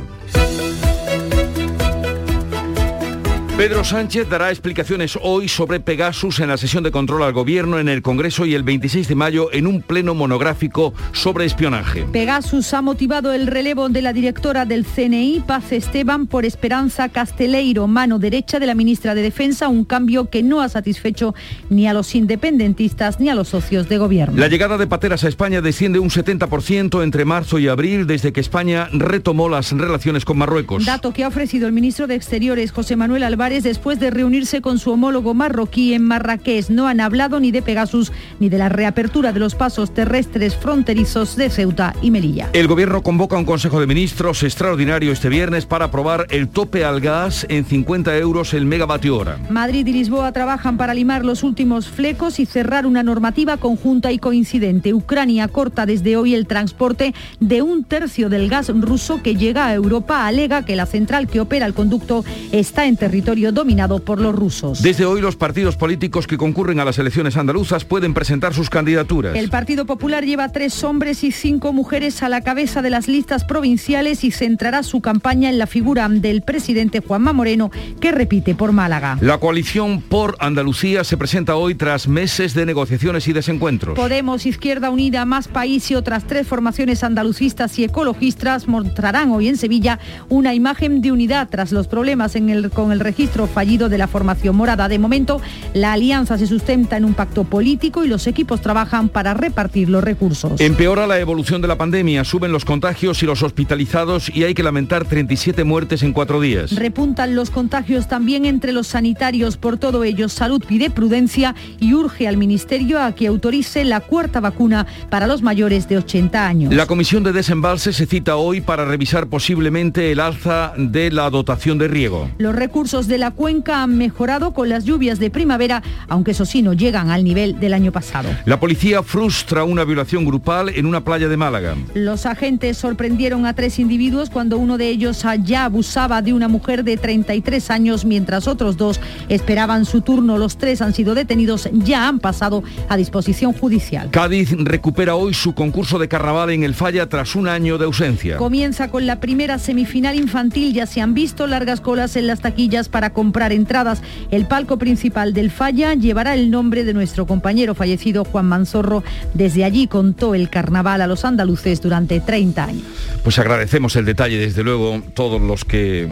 [3.57, 7.89] Pedro Sánchez dará explicaciones hoy sobre Pegasus en la sesión de control al gobierno en
[7.89, 12.05] el Congreso y el 26 de mayo en un pleno monográfico sobre espionaje.
[12.11, 17.87] Pegasus ha motivado el relevo de la directora del CNI, Paz Esteban, por Esperanza Casteleiro,
[17.87, 21.33] mano derecha de la ministra de Defensa, un cambio que no ha satisfecho
[21.71, 24.37] ni a los independentistas ni a los socios de gobierno.
[24.39, 28.39] La llegada de pateras a España desciende un 70% entre marzo y abril desde que
[28.39, 30.85] España retomó las relaciones con Marruecos.
[30.85, 34.77] Dato que ha ofrecido el ministro de Exteriores, José Manuel Álvarez, después de reunirse con
[34.77, 36.69] su homólogo marroquí en Marrakech.
[36.69, 41.37] No han hablado ni de Pegasus ni de la reapertura de los pasos terrestres fronterizos
[41.37, 42.49] de Ceuta y Melilla.
[42.51, 46.99] El gobierno convoca un Consejo de Ministros extraordinario este viernes para aprobar el tope al
[46.99, 49.37] gas en 50 euros el megavatio hora.
[49.49, 54.19] Madrid y Lisboa trabajan para limar los últimos flecos y cerrar una normativa conjunta y
[54.19, 54.93] coincidente.
[54.93, 59.73] Ucrania corta desde hoy el transporte de un tercio del gas ruso que llega a
[59.73, 60.27] Europa.
[60.27, 64.81] Alega que la central que opera el conducto está en territorio dominado por los rusos.
[64.81, 69.35] Desde hoy los partidos políticos que concurren a las elecciones andaluzas pueden presentar sus candidaturas.
[69.35, 73.45] El Partido Popular lleva tres hombres y cinco mujeres a la cabeza de las listas
[73.45, 78.71] provinciales y centrará su campaña en la figura del presidente Juanma Moreno, que repite por
[78.71, 79.17] Málaga.
[79.21, 83.95] La coalición por Andalucía se presenta hoy tras meses de negociaciones y desencuentros.
[83.95, 89.57] Podemos, Izquierda Unida, Más País y otras tres formaciones andalucistas y ecologistas mostrarán hoy en
[89.57, 93.97] Sevilla una imagen de unidad tras los problemas en el, con el registro fallido de
[93.97, 94.87] la formación morada.
[94.87, 95.41] De momento,
[95.73, 100.03] la alianza se sustenta en un pacto político y los equipos trabajan para repartir los
[100.03, 100.59] recursos.
[100.61, 104.63] Empeora la evolución de la pandemia, suben los contagios y los hospitalizados y hay que
[104.63, 106.75] lamentar 37 muertes en cuatro días.
[106.75, 109.57] Repuntan los contagios también entre los sanitarios.
[109.57, 114.39] Por todo ello, Salud pide prudencia y urge al Ministerio a que autorice la cuarta
[114.39, 116.73] vacuna para los mayores de 80 años.
[116.73, 121.77] La Comisión de Desembalse se cita hoy para revisar posiblemente el alza de la dotación
[121.77, 122.29] de riego.
[122.37, 126.61] Los recursos de la cuenca han mejorado con las lluvias de primavera, aunque eso sí
[126.61, 128.29] no llegan al nivel del año pasado.
[128.45, 131.75] La policía frustra una violación grupal en una playa de Málaga.
[131.93, 136.83] Los agentes sorprendieron a tres individuos cuando uno de ellos ya abusaba de una mujer
[136.83, 138.99] de 33 años mientras otros dos
[139.29, 140.37] esperaban su turno.
[140.37, 144.09] Los tres han sido detenidos, ya han pasado a disposición judicial.
[144.11, 148.37] Cádiz recupera hoy su concurso de carnaval en el Falla tras un año de ausencia.
[148.37, 152.89] Comienza con la primera semifinal infantil, ya se han visto largas colas en las taquillas
[152.89, 154.01] para comprar entradas.
[154.31, 159.03] El palco principal del Falla llevará el nombre de nuestro compañero fallecido Juan Manzorro.
[159.33, 162.83] Desde allí contó el carnaval a los andaluces durante 30 años.
[163.23, 166.07] Pues agradecemos el detalle, desde luego, todos los que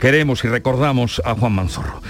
[0.00, 2.00] queremos y recordamos a Juan Manzorro.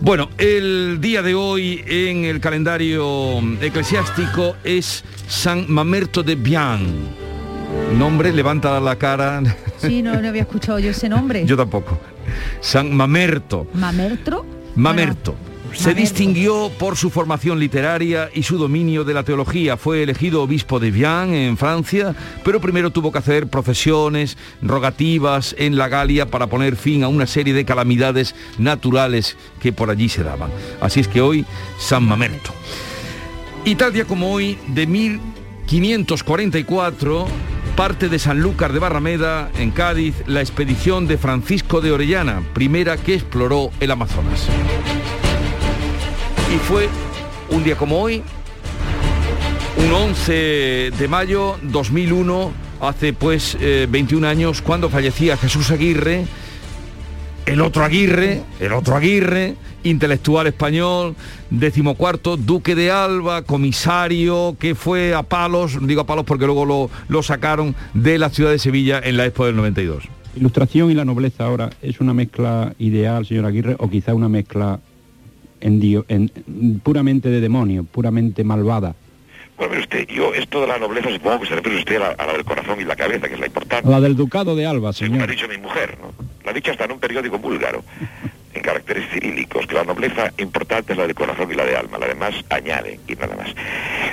[0.00, 7.24] Bueno, el día de hoy en el calendario eclesiástico es San Mamerto de Bian.
[7.98, 9.42] Nombre, levanta la cara.
[9.78, 11.44] Sí, no, no había escuchado yo ese nombre.
[11.46, 11.98] yo tampoco.
[12.60, 13.66] San Mamerto.
[13.74, 14.46] ¿Mamerto?
[14.76, 15.34] Mamerto.
[15.74, 19.76] Se distinguió por su formación literaria y su dominio de la teología.
[19.76, 25.76] Fue elegido obispo de Vian en Francia, pero primero tuvo que hacer procesiones, rogativas en
[25.76, 30.22] la Galia para poner fin a una serie de calamidades naturales que por allí se
[30.22, 30.50] daban.
[30.80, 31.44] Así es que hoy,
[31.78, 32.52] San Mamerto.
[33.64, 37.26] Y tal día como hoy, de 1544
[37.74, 43.14] parte de Sanlúcar de Barrameda, en Cádiz, la expedición de Francisco de Orellana, primera que
[43.14, 44.46] exploró el Amazonas.
[46.54, 46.88] Y fue
[47.50, 48.22] un día como hoy,
[49.76, 56.26] un 11 de mayo 2001, hace pues 21 años, cuando fallecía Jesús Aguirre,
[57.46, 61.14] el otro Aguirre, el otro Aguirre, intelectual español,
[61.50, 66.90] decimocuarto, duque de Alba, comisario, que fue a palos, digo a palos porque luego lo,
[67.08, 70.04] lo sacaron de la ciudad de Sevilla en la Expo del 92.
[70.36, 74.80] Ilustración y la nobleza ahora es una mezcla ideal, señor Aguirre, o quizá una mezcla
[75.60, 78.94] en, puramente de demonio, puramente malvada.
[79.56, 82.06] Bueno, mire usted, yo esto de la nobleza supongo que se refiere usted a la,
[82.10, 83.88] a la del corazón y la cabeza, que es la importante.
[83.88, 85.30] La del ducado de Alba, Según ha señor.
[85.30, 86.12] dicho mi mujer, ¿no?
[86.44, 87.84] La ha dicho hasta en un periódico búlgaro,
[88.54, 91.98] en caracteres cirílicos, que la nobleza importante es la del corazón y la de alma,
[91.98, 93.54] la demás añade y nada más.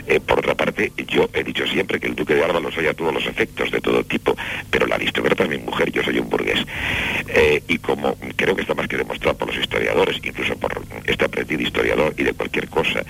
[0.08, 2.90] Eh, por otra parte, yo he dicho siempre que el duque de Alba los oye
[2.90, 4.36] a todos los efectos de todo tipo,
[4.70, 6.66] pero la aristócrata es mi mujer, yo soy un burgués.
[7.28, 11.26] Eh, y como creo que está más que demostrado por los historiadores, incluso por este
[11.26, 13.04] aprendido historiador y de cualquier cosa,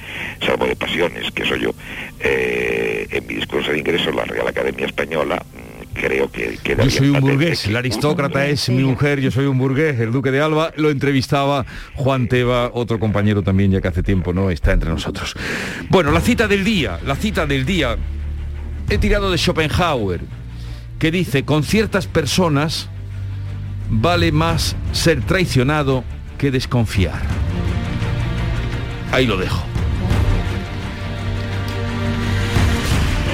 [0.46, 1.74] salvo de pasiones, que soy yo,
[2.20, 5.44] eh, en mi discurso de ingreso, la Real Academia Española,
[5.94, 6.58] creo que...
[6.64, 10.00] que Yo soy un patente burgués, el aristócrata es mi mujer, yo soy un burgués,
[10.00, 11.66] el duque de Alba, lo entrevistaba
[11.96, 15.36] Juan Teba, otro compañero también ya que hace tiempo no está entre nosotros.
[15.90, 17.98] Bueno, la cita del día, la cita del día,
[18.90, 20.22] he tirado de Schopenhauer,
[21.00, 22.90] que dice, con ciertas personas
[23.90, 26.04] vale más ser traicionado
[26.38, 27.22] que desconfiar.
[29.12, 29.71] Ahí lo dejo.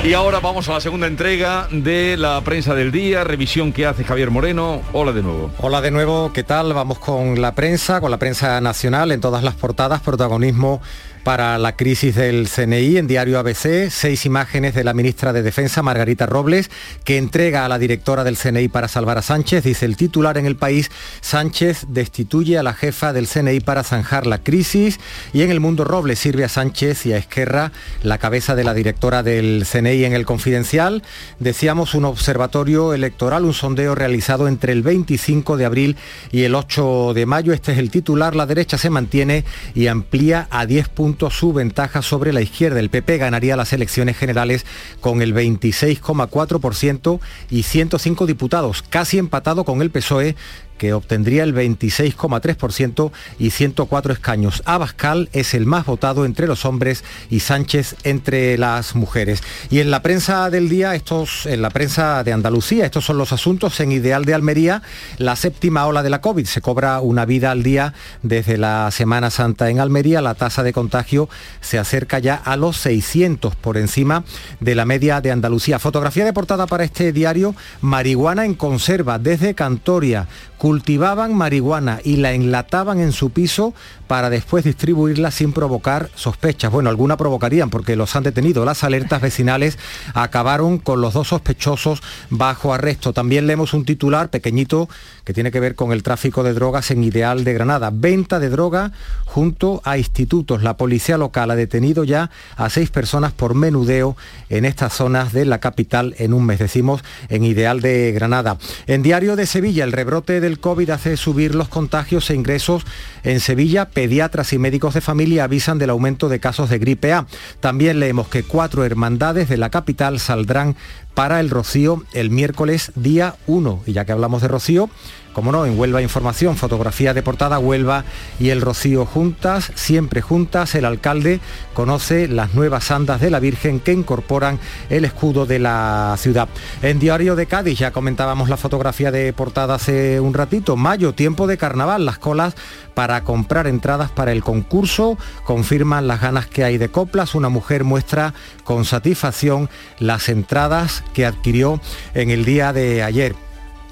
[0.08, 4.06] Y ahora vamos a la segunda entrega de la prensa del día, revisión que hace
[4.06, 4.82] Javier Moreno.
[4.94, 5.52] Hola de nuevo.
[5.58, 6.72] Hola de nuevo, ¿qué tal?
[6.72, 10.82] Vamos con la prensa, con la prensa nacional en todas las portadas, protagonismo
[11.28, 15.84] para la crisis del CNI en diario ABC, seis imágenes de la ministra de Defensa,
[15.84, 16.72] Margarita Robles,
[17.04, 19.66] que entrega a la directora del CNI para salvar a Sánchez.
[19.66, 24.26] Dice el titular en el país, Sánchez destituye a la jefa del CNI para zanjar
[24.26, 25.02] la crisis.
[25.34, 27.74] Y en el mundo Robles sirve a Sánchez y a Esquerra
[28.04, 31.04] la cabeza de la directora del CNI en el Confidencial.
[31.40, 35.98] Decíamos un observatorio electoral, un sondeo realizado entre el 25 de abril
[36.32, 37.52] y el 8 de mayo.
[37.52, 38.34] Este es el titular.
[38.34, 39.44] La derecha se mantiene
[39.76, 42.80] y amplía a 10 puntos su ventaja sobre la izquierda.
[42.80, 44.66] El PP ganaría las elecciones generales
[45.02, 50.36] con el 26,4% y 105 diputados, casi empatado con el PSOE
[50.78, 54.64] que obtendría el 26,3% y 104 escaños.
[54.66, 59.42] Abascal es el más votado entre los hombres y Sánchez entre las mujeres.
[59.70, 63.34] Y en la prensa del día, estos, en la prensa de Andalucía, estos son los
[63.34, 63.80] asuntos.
[63.80, 64.82] En Ideal de Almería,
[65.18, 66.46] la séptima ola de la COVID.
[66.46, 70.22] Se cobra una vida al día desde la Semana Santa en Almería.
[70.22, 71.30] La tasa de contagio
[71.62, 74.24] se acerca ya a los 600 por encima
[74.60, 75.80] de la media de Andalucía.
[75.80, 80.28] Fotografía de portada para este diario, marihuana en conserva desde Cantoria
[80.68, 83.74] cultivaban marihuana y la enlataban en su piso
[84.08, 86.74] para después distribuirla sin provocar sospechas.
[86.74, 88.66] Bueno, alguna provocarían porque los han detenido.
[88.66, 89.78] Las alertas vecinales
[90.14, 93.14] acabaron con los dos sospechosos bajo arresto.
[93.14, 94.90] También leemos un titular pequeñito
[95.24, 97.90] que tiene que ver con el tráfico de drogas en Ideal de Granada.
[97.94, 98.92] Venta de droga
[99.24, 100.64] junto a institutos.
[100.64, 104.18] La policía local ha detenido ya a seis personas por menudeo
[104.50, 108.58] en estas zonas de la capital en un mes, decimos, en Ideal de Granada.
[108.86, 112.84] En Diario de Sevilla, el rebrote del COVID hace subir los contagios e ingresos
[113.24, 113.90] en Sevilla.
[113.90, 117.26] Pediatras y médicos de familia avisan del aumento de casos de gripe A.
[117.60, 120.76] También leemos que cuatro hermandades de la capital saldrán
[121.14, 123.84] para el Rocío el miércoles día 1.
[123.88, 124.90] Y ya que hablamos de Rocío,
[125.38, 128.06] como no, en Huelva Información, fotografía de portada Huelva
[128.40, 130.74] y el Rocío juntas, siempre juntas.
[130.74, 131.42] El alcalde
[131.76, 134.58] conoce las nuevas andas de la Virgen que incorporan
[134.90, 136.50] el escudo de la ciudad.
[136.82, 140.76] En Diario de Cádiz ya comentábamos la fotografía de portada hace un ratito.
[140.76, 142.56] Mayo, tiempo de carnaval, las colas
[142.96, 147.36] para comprar entradas para el concurso, confirman las ganas que hay de coplas.
[147.36, 148.34] Una mujer muestra
[148.64, 149.70] con satisfacción
[150.00, 151.80] las entradas que adquirió
[152.16, 153.36] en el día de ayer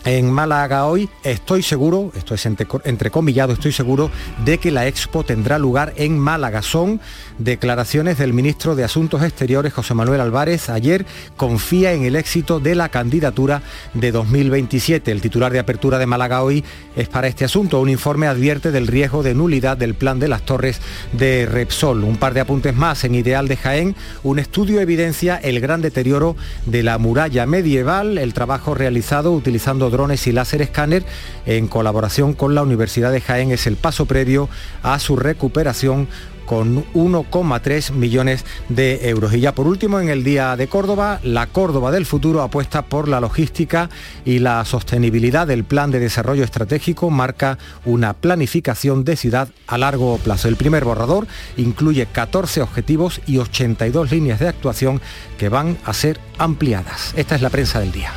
[0.06, 4.12] en Málaga hoy, estoy seguro, esto es entre- entrecomillado, estoy seguro
[4.46, 6.62] de que la expo tendrá lugar en Málaga.
[6.62, 7.02] Son
[7.40, 12.76] declaraciones del ministro de Asuntos Exteriores, José Manuel Álvarez, ayer confía en el éxito de
[12.76, 13.64] la candidatura
[13.96, 15.12] de 2027.
[15.12, 16.64] El titular de apertura de Málaga hoy
[16.96, 17.80] es para este asunto.
[17.82, 20.82] Un informe advierte del riesgo de nulidad del plan de las torres
[21.14, 22.04] de Repsol.
[22.04, 23.96] Un par de apuntes más en Ideal de Jaén.
[24.24, 26.36] Un estudio evidencia el gran deterioro
[26.68, 31.06] de la muralla medieval, el trabajo realizado utilizando drones y láser escáner
[31.46, 34.50] en colaboración con la Universidad de Jaén es el paso previo
[34.84, 36.10] a su recuperación
[36.46, 39.34] con 1,3 millones de euros.
[39.34, 43.08] Y ya por último, en el Día de Córdoba, la Córdoba del futuro apuesta por
[43.08, 43.90] la logística
[44.24, 50.18] y la sostenibilidad del Plan de Desarrollo Estratégico marca una planificación de ciudad a largo
[50.20, 50.48] plazo.
[50.48, 51.28] El primer borrador
[51.58, 55.02] incluye 14 objetivos y 82 líneas de actuación
[55.38, 57.14] que van a ser ampliadas.
[57.16, 58.12] Esta es la prensa del día.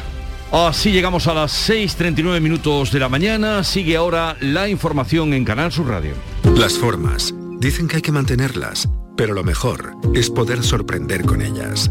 [0.50, 3.62] Así llegamos a las 6.39 minutos de la mañana.
[3.62, 6.14] Sigue ahora la información en Canal Sur Radio.
[6.56, 7.34] Las formas.
[7.58, 11.90] Dicen que hay que mantenerlas, pero lo mejor es poder sorprender con ellas.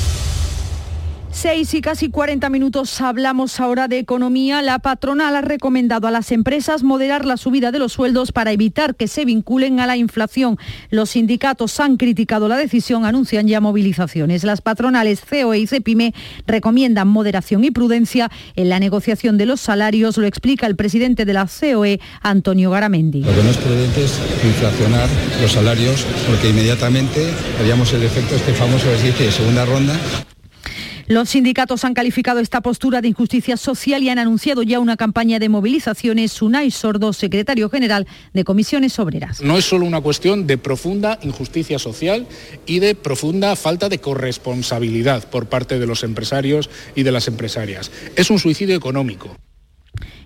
[1.33, 4.61] Seis y casi 40 minutos hablamos ahora de economía.
[4.61, 8.95] La patronal ha recomendado a las empresas moderar la subida de los sueldos para evitar
[8.95, 10.57] que se vinculen a la inflación.
[10.89, 14.43] Los sindicatos han criticado la decisión, anuncian ya movilizaciones.
[14.43, 16.13] Las patronales COE y CEPIME
[16.45, 21.33] recomiendan moderación y prudencia en la negociación de los salarios, lo explica el presidente de
[21.33, 23.23] la COE, Antonio Garamendi.
[23.23, 25.07] Lo que no es prudente es inflacionar
[25.41, 29.97] los salarios porque inmediatamente haríamos el efecto este famoso de segunda ronda
[31.11, 35.39] los sindicatos han calificado esta postura de injusticia social y han anunciado ya una campaña
[35.39, 36.41] de movilizaciones.
[36.41, 39.41] Unai Sordo, secretario general de Comisiones Obreras.
[39.41, 42.27] No es solo una cuestión de profunda injusticia social
[42.65, 47.91] y de profunda falta de corresponsabilidad por parte de los empresarios y de las empresarias.
[48.15, 49.35] Es un suicidio económico.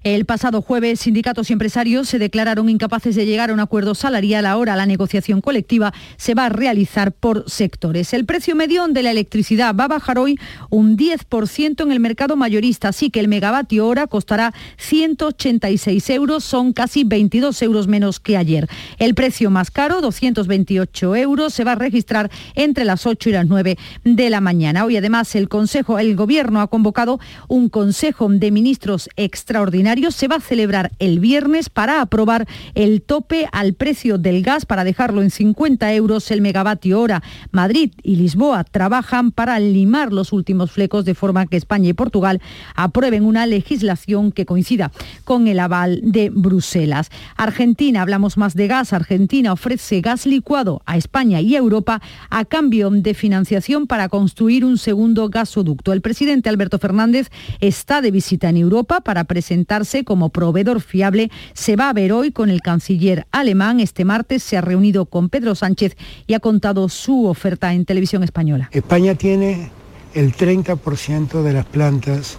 [0.06, 4.46] El pasado jueves, sindicatos y empresarios se declararon incapaces de llegar a un acuerdo salarial.
[4.46, 8.14] Ahora la negociación colectiva se va a realizar por sectores.
[8.14, 10.38] El precio medio de la electricidad va a bajar hoy
[10.70, 16.72] un 10% en el mercado mayorista, así que el megavatio hora costará 186 euros, son
[16.72, 18.68] casi 22 euros menos que ayer.
[19.00, 23.48] El precio más caro, 228 euros, se va a registrar entre las 8 y las
[23.48, 24.86] 9 de la mañana.
[24.86, 30.36] Hoy además el Consejo, el Gobierno ha convocado un Consejo de Ministros extraordinario se va
[30.36, 35.32] a celebrar el viernes para aprobar el tope al precio del gas para dejarlo en
[35.32, 37.24] 50 euros el megavatio hora.
[37.52, 42.42] Madrid y Lisboa trabajan para limar los últimos flecos de forma que España y Portugal
[42.76, 44.92] aprueben una legislación que coincida
[45.24, 47.10] con el aval de Bruselas.
[47.38, 48.94] Argentina, hablamos más de gas.
[48.94, 54.78] Argentina ofrece gas licuado a España y Europa a cambio de financiación para construir un
[54.78, 55.94] segundo gasoducto.
[55.94, 57.30] El presidente Alberto Fernández
[57.60, 59.75] está de visita en Europa para presentar
[60.06, 63.82] como proveedor fiable se va a ver hoy con el canciller alemán.
[63.82, 65.98] Este martes se ha reunido con Pedro Sánchez
[66.28, 68.70] y ha contado su oferta en televisión española.
[68.72, 69.70] España tiene
[70.14, 72.38] el 30% de las plantas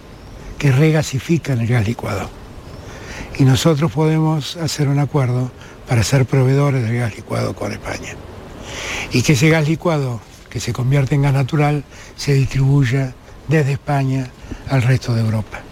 [0.57, 2.27] que regasifican el gas licuado.
[3.37, 5.51] Y nosotros podemos hacer un acuerdo
[5.87, 8.15] para ser proveedores del gas licuado con España.
[9.11, 10.19] Y que ese gas licuado
[10.49, 11.83] que se convierte en gas natural
[12.15, 13.13] se distribuya
[13.47, 14.27] desde España
[14.69, 15.66] al resto de Europa.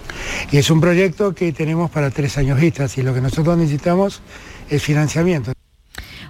[0.51, 4.21] Y es un proyecto que tenemos para tres años vistas y lo que nosotros necesitamos
[4.69, 5.54] es financiamiento.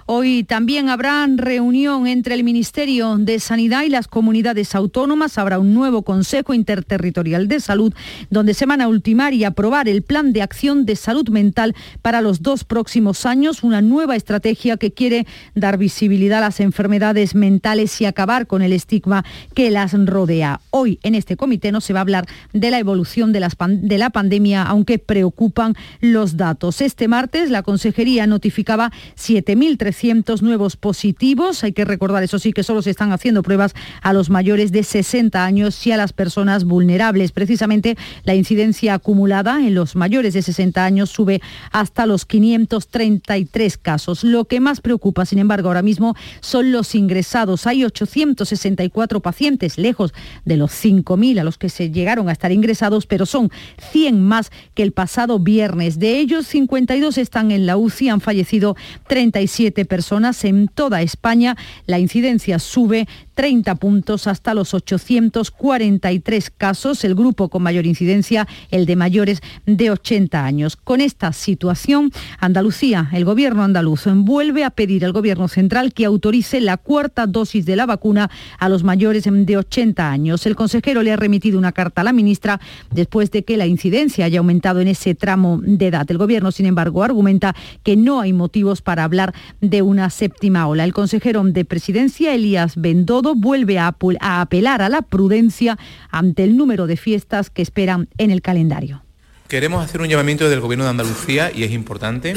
[0.08, 5.36] Hoy también habrá reunión entre el Ministerio de Sanidad y las comunidades autónomas.
[5.36, 7.92] Habrá un nuevo Consejo Interterritorial de Salud
[8.30, 12.20] donde se van a ultimar y aprobar el Plan de Acción de Salud Mental para
[12.20, 15.26] los dos próximos años, una nueva estrategia que quiere
[15.56, 20.60] dar visibilidad a las enfermedades mentales y acabar con el estigma que las rodea.
[20.70, 24.10] Hoy en este comité no se va a hablar de la evolución de, de la
[24.10, 26.80] pandemia, aunque preocupan los datos.
[26.80, 29.95] Este martes la Consejería notificaba 7.300
[30.42, 31.64] nuevos positivos.
[31.64, 34.82] Hay que recordar, eso sí, que solo se están haciendo pruebas a los mayores de
[34.82, 37.32] 60 años y a las personas vulnerables.
[37.32, 41.40] Precisamente la incidencia acumulada en los mayores de 60 años sube
[41.72, 44.22] hasta los 533 casos.
[44.24, 47.66] Lo que más preocupa, sin embargo, ahora mismo son los ingresados.
[47.66, 50.12] Hay 864 pacientes, lejos
[50.44, 53.50] de los 5.000 a los que se llegaron a estar ingresados, pero son
[53.92, 55.98] 100 más que el pasado viernes.
[55.98, 58.76] De ellos, 52 están en la UCI, han fallecido
[59.08, 61.56] 37 personas en toda España.
[61.86, 68.86] La incidencia sube 30 puntos hasta los 843 casos, el grupo con mayor incidencia, el
[68.86, 70.76] de mayores de 80 años.
[70.76, 72.10] Con esta situación,
[72.40, 77.66] Andalucía, el gobierno andaluz, vuelve a pedir al gobierno central que autorice la cuarta dosis
[77.66, 80.46] de la vacuna a los mayores de 80 años.
[80.46, 82.60] El consejero le ha remitido una carta a la ministra
[82.90, 86.10] después de que la incidencia haya aumentado en ese tramo de edad.
[86.10, 90.84] El gobierno, sin embargo, argumenta que no hay motivos para hablar de una séptima ola.
[90.84, 95.78] El consejero de presidencia, Elías Bendodo, vuelve a, apelar a la prudencia
[96.10, 99.02] ante el número de fiestas que esperan en el calendario.
[99.48, 102.34] Queremos hacer un llamamiento del Gobierno de Andalucía, y es importante,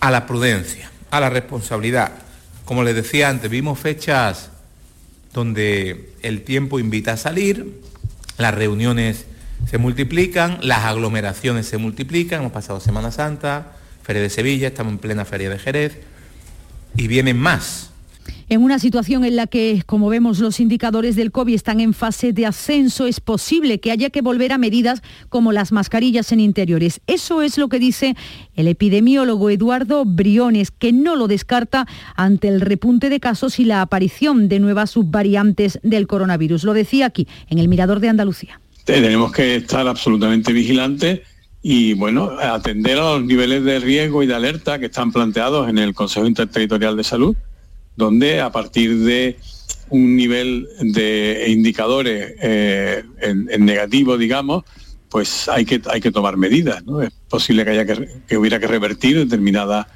[0.00, 2.12] a la prudencia, a la responsabilidad.
[2.64, 4.50] Como les decía antes, vimos fechas
[5.32, 7.80] donde el tiempo invita a salir,
[8.36, 9.26] las reuniones
[9.68, 13.72] se multiplican, las aglomeraciones se multiplican, hemos pasado Semana Santa,
[14.02, 15.98] Feria de Sevilla, estamos en plena Feria de Jerez,
[16.96, 17.92] y vienen más
[18.52, 22.34] en una situación en la que, como vemos, los indicadores del COVID están en fase
[22.34, 27.00] de ascenso, es posible que haya que volver a medidas como las mascarillas en interiores.
[27.06, 28.14] Eso es lo que dice
[28.54, 33.80] el epidemiólogo Eduardo Briones, que no lo descarta ante el repunte de casos y la
[33.80, 36.64] aparición de nuevas subvariantes del coronavirus.
[36.64, 38.60] Lo decía aquí, en el Mirador de Andalucía.
[38.84, 41.20] Tenemos que estar absolutamente vigilantes
[41.62, 45.78] y bueno, atender a los niveles de riesgo y de alerta que están planteados en
[45.78, 47.36] el Consejo Interterritorial de Salud
[47.96, 49.36] donde a partir de
[49.90, 54.64] un nivel de indicadores eh, en, negativo, digamos,
[55.10, 56.82] pues hay que, hay que tomar medidas.
[57.02, 57.86] Es posible que, haya
[58.26, 59.86] que hubiera que revertir determinadas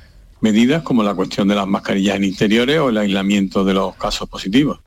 [0.41, 4.29] medidas como la cuestión de las mascarillas en interiores o el aislamiento de los casos
[4.29, 4.81] positivos.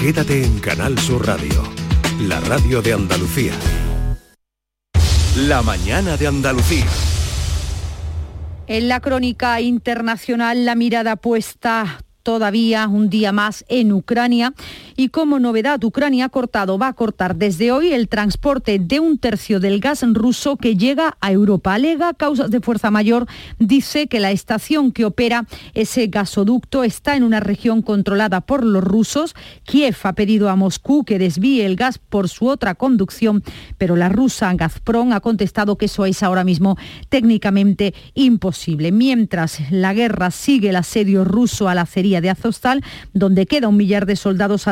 [0.01, 1.63] Quédate en Canal Sur Radio,
[2.23, 3.53] la radio de Andalucía.
[5.37, 6.87] La mañana de Andalucía.
[8.67, 14.55] En la crónica internacional, la mirada puesta todavía un día más en Ucrania
[14.97, 19.19] y como novedad Ucrania ha cortado, va a cortar desde hoy el transporte de un
[19.19, 21.75] tercio del gas ruso que llega a Europa.
[21.75, 23.27] Alega causas de fuerza mayor,
[23.59, 28.83] dice que la estación que opera ese gasoducto está en una región controlada por los
[28.83, 29.35] rusos.
[29.65, 33.43] Kiev ha pedido a Moscú que desvíe el gas por su otra conducción,
[33.79, 36.77] pero la rusa Gazprom ha contestado que eso es ahora mismo
[37.09, 38.93] técnicamente imposible.
[38.93, 42.83] Mientras la guerra sigue el asedio ruso a la acería de Azostal,
[43.13, 44.69] donde queda un millar de soldados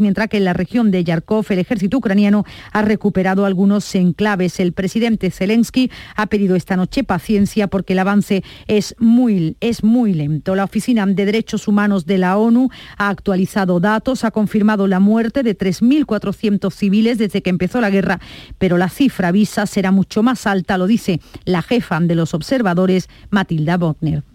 [0.00, 4.60] mientras que en la región de Yarkov el ejército ucraniano ha recuperado algunos enclaves.
[4.60, 10.14] El presidente Zelensky ha pedido esta noche paciencia porque el avance es muy, es muy
[10.14, 10.54] lento.
[10.54, 15.42] La Oficina de Derechos Humanos de la ONU ha actualizado datos, ha confirmado la muerte
[15.42, 18.20] de 3.400 civiles desde que empezó la guerra,
[18.58, 23.08] pero la cifra visa será mucho más alta, lo dice la jefa de los observadores,
[23.30, 24.31] Matilda Bogner.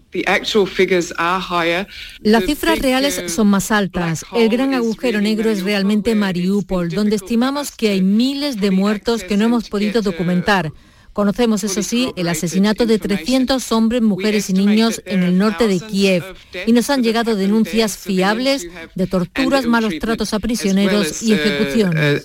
[2.20, 4.24] Las cifras reales son más altas.
[4.34, 9.36] El gran agujero negro es realmente Mariupol, donde estimamos que hay miles de muertos que
[9.36, 10.72] no hemos podido documentar.
[11.12, 15.80] Conocemos, eso sí, el asesinato de 300 hombres, mujeres y niños en el norte de
[15.80, 16.22] Kiev
[16.64, 22.22] y nos han llegado denuncias fiables de torturas, malos tratos a prisioneros y ejecuciones.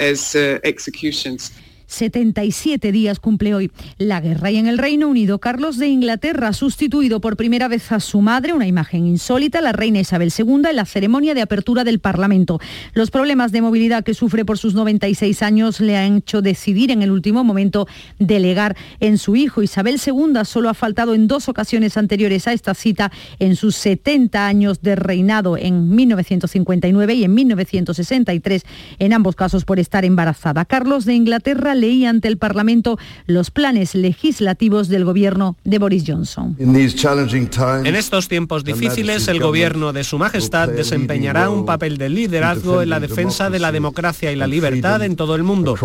[1.94, 4.52] 77 días cumple hoy la guerra.
[4.52, 8.22] Y en el Reino Unido, Carlos de Inglaterra ha sustituido por primera vez a su
[8.22, 12.60] madre, una imagen insólita, la reina Isabel II, en la ceremonia de apertura del Parlamento.
[12.94, 17.02] Los problemas de movilidad que sufre por sus 96 años le han hecho decidir en
[17.02, 17.88] el último momento
[18.20, 19.62] delegar en su hijo.
[19.62, 24.48] Isabel II solo ha faltado en dos ocasiones anteriores a esta cita en sus 70
[24.48, 28.64] años de reinado en 1959 y en 1963,
[29.00, 30.66] en ambos casos por estar embarazada.
[30.66, 36.56] Carlos de Inglaterra leía ante el Parlamento los planes legislativos del gobierno de Boris Johnson.
[36.58, 42.90] En estos tiempos difíciles, el gobierno de Su Majestad desempeñará un papel de liderazgo en
[42.90, 45.76] la defensa de la democracia y la libertad en todo el mundo,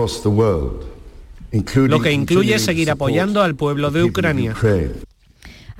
[1.74, 4.55] lo que incluye seguir apoyando al pueblo de Ucrania.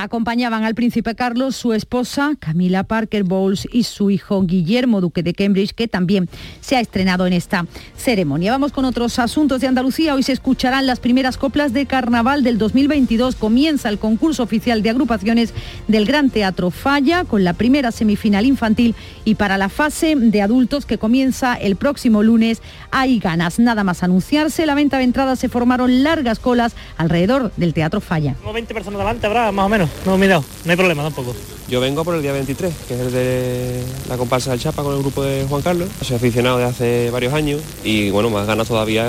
[0.01, 5.34] Acompañaban al príncipe Carlos, su esposa Camila Parker Bowles y su hijo Guillermo, duque de
[5.34, 6.28] Cambridge, que también
[6.61, 8.53] se ha estrenado en esta ceremonia.
[8.53, 10.14] Vamos con otros asuntos de Andalucía.
[10.14, 13.34] Hoy se escucharán las primeras coplas de carnaval del 2022.
[13.34, 15.53] Comienza el concurso oficial de agrupaciones
[15.88, 18.94] del Gran Teatro Falla con la primera semifinal infantil
[19.24, 23.59] y para la fase de adultos que comienza el próximo lunes hay ganas.
[23.59, 28.36] Nada más anunciarse, la venta de entradas se formaron largas colas alrededor del Teatro Falla.
[28.53, 29.88] 20 personas delante habrá, más o menos.
[30.05, 31.34] No, mirado, no hay problema tampoco.
[31.68, 34.95] Yo vengo por el día 23, que es el de la comparsa del Chapa con
[34.95, 35.89] el grupo de Juan Carlos.
[36.03, 39.07] Soy aficionado de hace varios años y bueno, más ganas todavía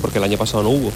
[0.00, 0.90] porque el año pasado no hubo.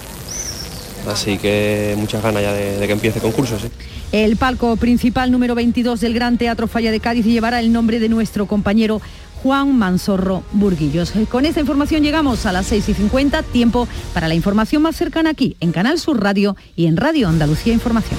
[1.07, 3.69] Así que muchas ganas ya de, que empiece el concurso, sí.
[4.13, 8.09] El palco principal número 22 del Gran Teatro Falla de Cádiz llevará el nombre de
[8.09, 9.03] nuestro compañero
[9.43, 11.13] Juan Mansorro Burguillos.
[11.31, 15.31] Con esta información llegamos a las 6 y 50, tiempo para la información más cercana
[15.31, 18.19] aquí, en Canal Sur Radio y en Radio Andalucía Información.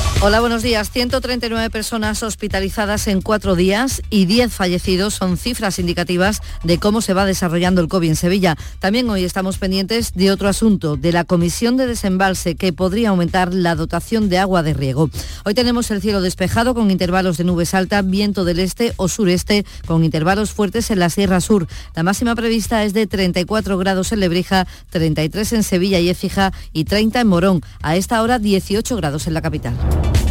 [0.23, 0.91] Hola, buenos días.
[0.91, 7.15] 139 personas hospitalizadas en cuatro días y 10 fallecidos son cifras indicativas de cómo se
[7.15, 8.55] va desarrollando el COVID en Sevilla.
[8.77, 13.51] También hoy estamos pendientes de otro asunto, de la comisión de desembalse que podría aumentar
[13.51, 15.09] la dotación de agua de riego.
[15.43, 19.65] Hoy tenemos el cielo despejado con intervalos de nubes alta, viento del este o sureste
[19.87, 21.65] con intervalos fuertes en la Sierra Sur.
[21.95, 26.83] La máxima prevista es de 34 grados en Lebrija, 33 en Sevilla y Écija y
[26.83, 27.61] 30 en Morón.
[27.81, 29.73] A esta hora 18 grados en la capital.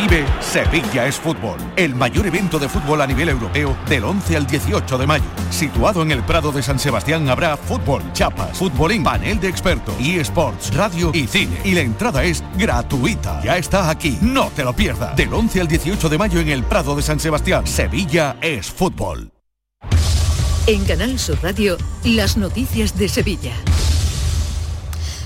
[0.00, 4.46] Vive Sevilla es Fútbol, el mayor evento de fútbol a nivel europeo del 11 al
[4.46, 5.24] 18 de mayo.
[5.50, 10.74] Situado en el Prado de San Sebastián habrá fútbol, chapas, fútbolín, panel de expertos, eSports,
[10.74, 11.60] radio y cine.
[11.64, 13.42] Y la entrada es gratuita.
[13.44, 15.14] Ya está aquí, no te lo pierdas.
[15.16, 19.30] Del 11 al 18 de mayo en el Prado de San Sebastián, Sevilla es Fútbol.
[20.66, 23.52] En Canal Sur Radio, las noticias de Sevilla.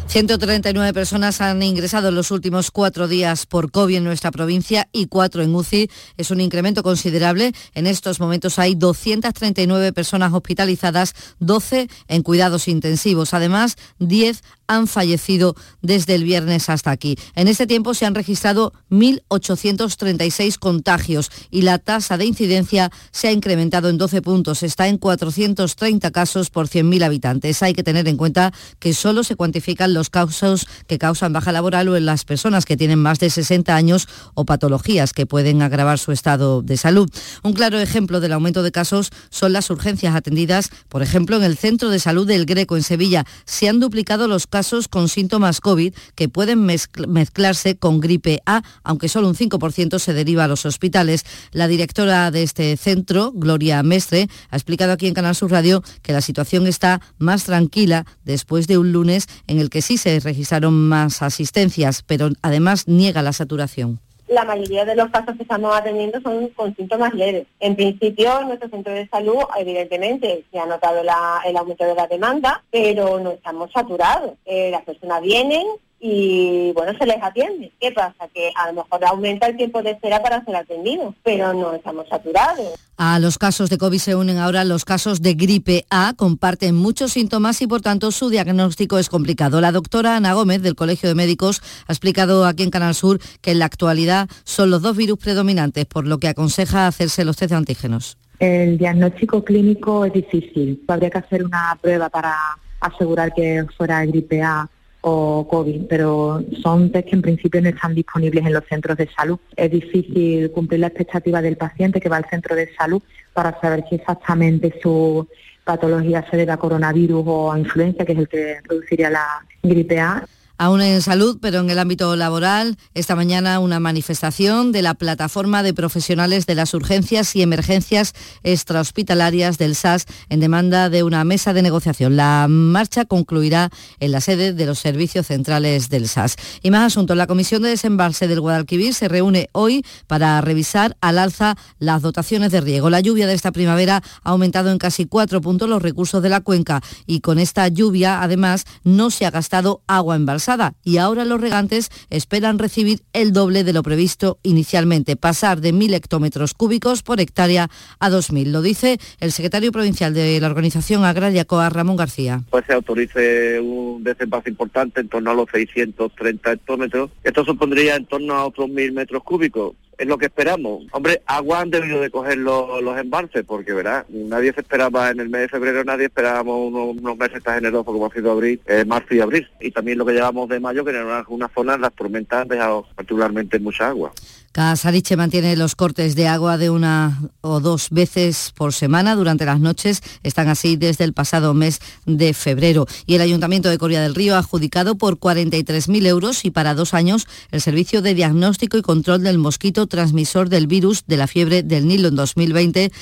[0.07, 5.07] 139 personas han ingresado en los últimos cuatro días por COVID en nuestra provincia y
[5.07, 5.91] cuatro en UCI.
[6.17, 7.53] Es un incremento considerable.
[7.75, 13.35] En estos momentos hay 239 personas hospitalizadas, 12 en cuidados intensivos.
[13.35, 17.17] Además, 10 han fallecido desde el viernes hasta aquí.
[17.35, 23.33] En este tiempo se han registrado 1.836 contagios y la tasa de incidencia se ha
[23.33, 24.63] incrementado en 12 puntos.
[24.63, 27.63] Está en 430 casos por 100.000 habitantes.
[27.63, 31.89] Hay que tener en cuenta que solo se cuantifican los casos que causan baja laboral
[31.89, 35.99] o en las personas que tienen más de 60 años o patologías que pueden agravar
[35.99, 37.11] su estado de salud.
[37.43, 41.57] Un claro ejemplo del aumento de casos son las urgencias atendidas, por ejemplo, en el
[41.57, 43.25] Centro de Salud del Greco en Sevilla.
[43.45, 49.09] Se han duplicado los casos con síntomas COVID que pueden mezclarse con gripe A, aunque
[49.09, 51.25] solo un 5% se deriva a los hospitales.
[51.51, 56.13] La directora de este centro, Gloria Mestre, ha explicado aquí en Canal Sur Radio que
[56.13, 60.73] la situación está más tranquila después de un lunes en el que sí se registraron
[60.87, 63.99] más asistencias, pero además niega la saturación
[64.35, 67.47] la mayoría de los casos que estamos atendiendo son con síntomas leves.
[67.61, 72.63] En principio, nuestro centro de salud, evidentemente, se ha notado el aumento de la demanda,
[72.71, 74.33] pero no estamos saturados.
[74.45, 75.67] Eh, las personas vienen
[76.07, 77.73] y bueno, se les atiende.
[77.81, 78.29] ¿Qué pasa?
[78.35, 82.07] Que a lo mejor aumenta el tiempo de espera para ser atendido, pero no estamos
[82.11, 82.75] saturados.
[82.99, 87.13] A los casos de COVID se unen ahora los casos de gripe A, comparten muchos
[87.13, 89.63] síntomas y por tanto su diagnóstico es complicado.
[89.63, 93.53] La doctora Ana Gómez del Colegio de Médicos ha explicado aquí en Canal Sur que
[93.53, 97.53] en la actualidad son los dos virus predominantes, por lo que aconseja hacerse los test
[97.53, 98.19] de antígenos.
[98.41, 100.85] El diagnóstico clínico es difícil.
[100.87, 102.37] Habría que hacer una prueba para
[102.81, 104.69] asegurar que fuera gripe A
[105.07, 109.09] o COVID, pero son test que en principio no están disponibles en los centros de
[109.15, 109.39] salud.
[109.55, 113.03] Es difícil cumplir la expectativa del paciente que va al centro de salud
[113.35, 115.29] para saber si exactamente su
[115.63, 120.01] patología se debe a coronavirus o a influenza, que es el que produciría la gripe
[120.01, 120.25] A.
[120.57, 125.65] Aún en salud, pero en el ámbito laboral, esta mañana una manifestación de la plataforma
[125.65, 131.55] de profesionales de las urgencias y emergencias extrahospitalarias del SAS en demanda de una mesa
[131.55, 132.17] de negociación.
[132.17, 136.37] La marcha concluirá en la sede de los servicios centrales del SAS.
[136.63, 137.17] Y más asuntos.
[137.17, 142.53] La Comisión de Desembalse del Guadalquivir se reúne hoy para revisar al alza las dotaciones
[142.53, 142.91] de riego.
[142.91, 146.43] La lluvia de esta primavera ha aumentado en casi cuatro puntos los recursos de la
[146.43, 150.44] cuenca y con esta lluvia, además, no se ha gastado agua embalsada
[150.85, 155.95] y ahora los regantes esperan recibir el doble de lo previsto inicialmente, pasar de 1.000
[155.95, 158.51] hectómetros cúbicos por hectárea a 2.000.
[158.51, 162.43] Lo dice el secretario provincial de la Organización Agraria COA, Ramón García.
[162.51, 167.11] Pues se autorice un desembalse importante en torno a los 630 hectómetros.
[167.23, 170.85] Esto supondría en torno a otros 1.000 metros cúbicos es lo que esperamos.
[170.93, 175.29] Hombre, agua han debido de coger los, embalses, porque verá, nadie se esperaba en el
[175.29, 179.15] mes de febrero, nadie esperábamos unos, meses tan generosos como ha sido abril, eh, marzo
[179.15, 179.49] y abril.
[179.61, 182.87] Y también lo que llevamos de mayo, que en algunas zonas las tormentas han dejado
[182.95, 184.13] particularmente mucha agua.
[184.55, 189.59] Casariche mantiene los cortes de agua de una o dos veces por semana durante las
[189.59, 190.01] noches.
[190.23, 192.87] Están así desde el pasado mes de febrero.
[193.05, 196.95] Y el Ayuntamiento de Coria del Río ha adjudicado por 43.000 euros y para dos
[196.95, 201.65] años el servicio de diagnóstico y control del mosquito transmisor del virus de la fiebre
[201.65, 202.93] del Nilo en 2020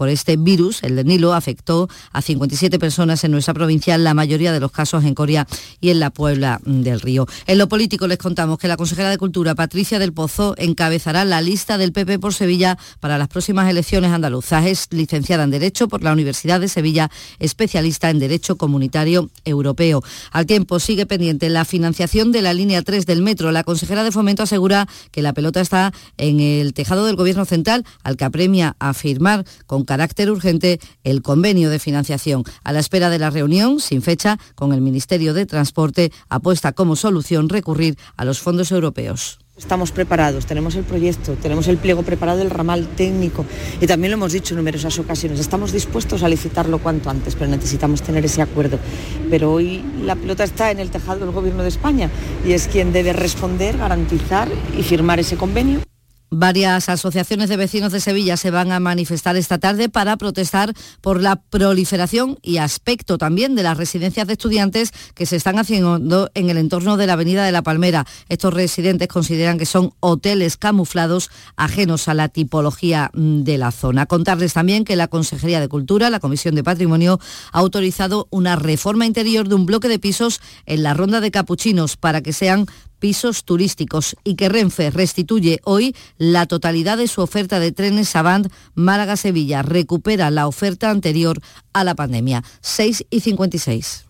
[0.00, 4.50] por este virus, el del Nilo, afectó a 57 personas en nuestra provincia, la mayoría
[4.50, 5.46] de los casos en Coria
[5.78, 7.26] y en la Puebla del Río.
[7.46, 11.42] En lo político les contamos que la consejera de Cultura, Patricia del Pozo, encabezará la
[11.42, 14.64] lista del PP por Sevilla para las próximas elecciones andaluzas.
[14.64, 20.02] Es licenciada en Derecho por la Universidad de Sevilla, especialista en Derecho Comunitario Europeo.
[20.32, 23.52] Al tiempo sigue pendiente la financiación de la línea 3 del metro.
[23.52, 27.84] La consejera de Fomento asegura que la pelota está en el tejado del Gobierno Central,
[28.02, 28.94] al que apremia a
[29.66, 32.44] con carácter urgente el convenio de financiación.
[32.62, 36.94] A la espera de la reunión, sin fecha, con el Ministerio de Transporte, apuesta como
[36.94, 39.40] solución recurrir a los fondos europeos.
[39.58, 43.44] Estamos preparados, tenemos el proyecto, tenemos el pliego preparado, el ramal técnico
[43.80, 47.50] y también lo hemos dicho en numerosas ocasiones, estamos dispuestos a licitarlo cuanto antes, pero
[47.50, 48.78] necesitamos tener ese acuerdo.
[49.28, 52.10] Pero hoy la pelota está en el tejado del Gobierno de España
[52.46, 55.80] y es quien debe responder, garantizar y firmar ese convenio.
[56.32, 61.20] Varias asociaciones de vecinos de Sevilla se van a manifestar esta tarde para protestar por
[61.20, 66.48] la proliferación y aspecto también de las residencias de estudiantes que se están haciendo en
[66.48, 68.06] el entorno de la Avenida de la Palmera.
[68.28, 74.06] Estos residentes consideran que son hoteles camuflados ajenos a la tipología de la zona.
[74.06, 77.18] Contarles también que la Consejería de Cultura, la Comisión de Patrimonio,
[77.50, 81.96] ha autorizado una reforma interior de un bloque de pisos en la Ronda de Capuchinos
[81.96, 82.66] para que sean
[83.00, 88.46] pisos turísticos y que Renfe restituye hoy la totalidad de su oferta de trenes Avant
[88.74, 89.62] Málaga-Sevilla.
[89.62, 91.40] Recupera la oferta anterior
[91.72, 92.44] a la pandemia.
[92.60, 94.09] 6 y 56.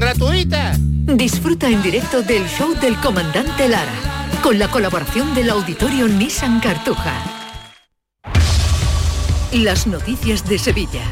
[0.01, 0.73] gratuita.
[1.15, 3.93] Disfruta en directo del show del comandante Lara,
[4.41, 7.13] con la colaboración del auditorio Nissan Cartuja.
[9.53, 11.03] Las noticias de Sevilla.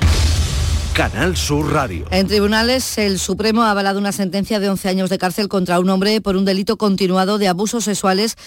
[0.94, 2.08] Canal Sur Radio.
[2.10, 5.90] En tribunales, el Supremo ha avalado una sentencia de 11 años de cárcel contra un
[5.90, 8.38] hombre por un delito continuado de abusos sexuales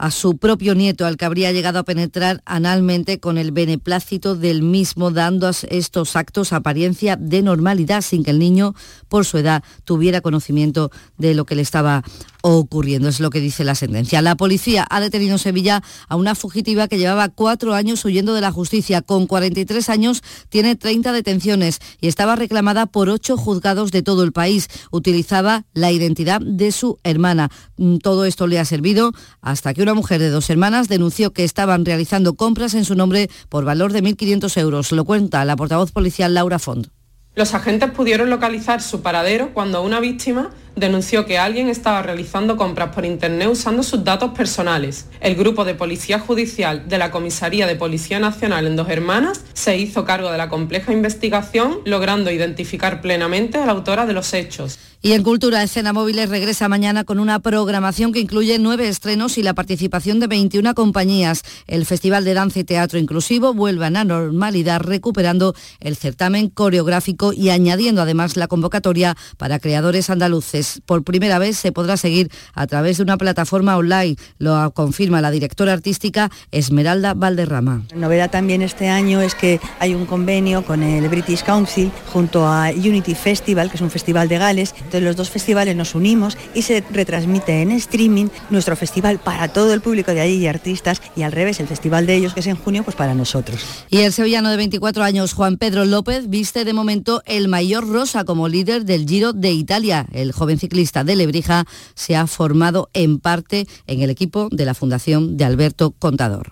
[0.00, 4.62] a su propio nieto, al que habría llegado a penetrar analmente con el beneplácito del
[4.62, 8.74] mismo, dando a estos actos apariencia de normalidad sin que el niño,
[9.10, 12.02] por su edad, tuviera conocimiento de lo que le estaba
[12.42, 14.22] ocurriendo, es lo que dice la sentencia.
[14.22, 18.40] La policía ha detenido en Sevilla a una fugitiva que llevaba cuatro años huyendo de
[18.40, 19.02] la justicia.
[19.02, 24.32] Con 43 años tiene 30 detenciones y estaba reclamada por ocho juzgados de todo el
[24.32, 24.68] país.
[24.90, 27.50] Utilizaba la identidad de su hermana.
[27.76, 31.44] Mm, todo esto le ha servido hasta que una mujer de dos hermanas denunció que
[31.44, 34.92] estaban realizando compras en su nombre por valor de 1.500 euros.
[34.92, 36.88] Lo cuenta la portavoz policial Laura Font.
[37.36, 40.50] Los agentes pudieron localizar su paradero cuando una víctima
[40.80, 45.06] denunció que alguien estaba realizando compras por Internet usando sus datos personales.
[45.20, 49.76] El grupo de policía judicial de la Comisaría de Policía Nacional en Dos Hermanas se
[49.78, 54.78] hizo cargo de la compleja investigación, logrando identificar plenamente a la autora de los hechos.
[55.02, 59.42] Y en Cultura, Escena Móviles regresa mañana con una programación que incluye nueve estrenos y
[59.42, 61.42] la participación de 21 compañías.
[61.66, 67.32] El Festival de Danza y Teatro Inclusivo vuelve a la normalidad, recuperando el certamen coreográfico
[67.32, 70.69] y añadiendo además la convocatoria para creadores andaluces.
[70.86, 75.30] Por primera vez se podrá seguir a través de una plataforma online, lo confirma la
[75.30, 77.82] directora artística Esmeralda Valderrama.
[77.90, 82.46] La novedad también este año es que hay un convenio con el British Council junto
[82.46, 86.36] a Unity Festival, que es un festival de Gales entonces los dos festivales nos unimos
[86.54, 91.00] y se retransmite en streaming nuestro festival para todo el público de allí y artistas
[91.16, 93.60] y al revés, el festival de ellos que es en junio, pues para nosotros.
[93.88, 98.24] Y el sevillano de 24 años, Juan Pedro López, viste de momento el mayor rosa
[98.24, 100.06] como líder del Giro de Italia.
[100.12, 104.74] El joven ciclista de Lebrija se ha formado en parte en el equipo de la
[104.74, 106.50] Fundación de Alberto Contador.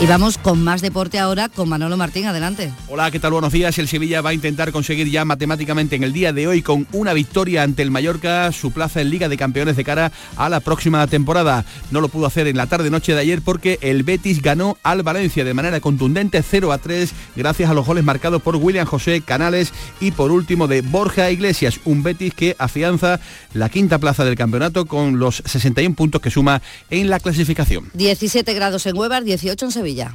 [0.00, 2.26] Y vamos con más deporte ahora con Manolo Martín.
[2.26, 2.70] Adelante.
[2.88, 3.32] Hola, ¿qué tal?
[3.32, 3.76] Buenos días.
[3.80, 7.12] El Sevilla va a intentar conseguir ya matemáticamente en el día de hoy con una
[7.14, 11.04] victoria ante el Mallorca su plaza en Liga de Campeones de cara a la próxima
[11.08, 11.64] temporada.
[11.90, 15.44] No lo pudo hacer en la tarde-noche de ayer porque el Betis ganó al Valencia
[15.44, 19.72] de manera contundente 0 a 3 gracias a los goles marcados por William José Canales
[19.98, 21.80] y por último de Borja Iglesias.
[21.84, 23.18] Un Betis que afianza
[23.52, 27.90] la quinta plaza del campeonato con los 61 puntos que suma en la clasificación.
[27.94, 30.12] 17 grados en Huevar, 18 en Sevilla.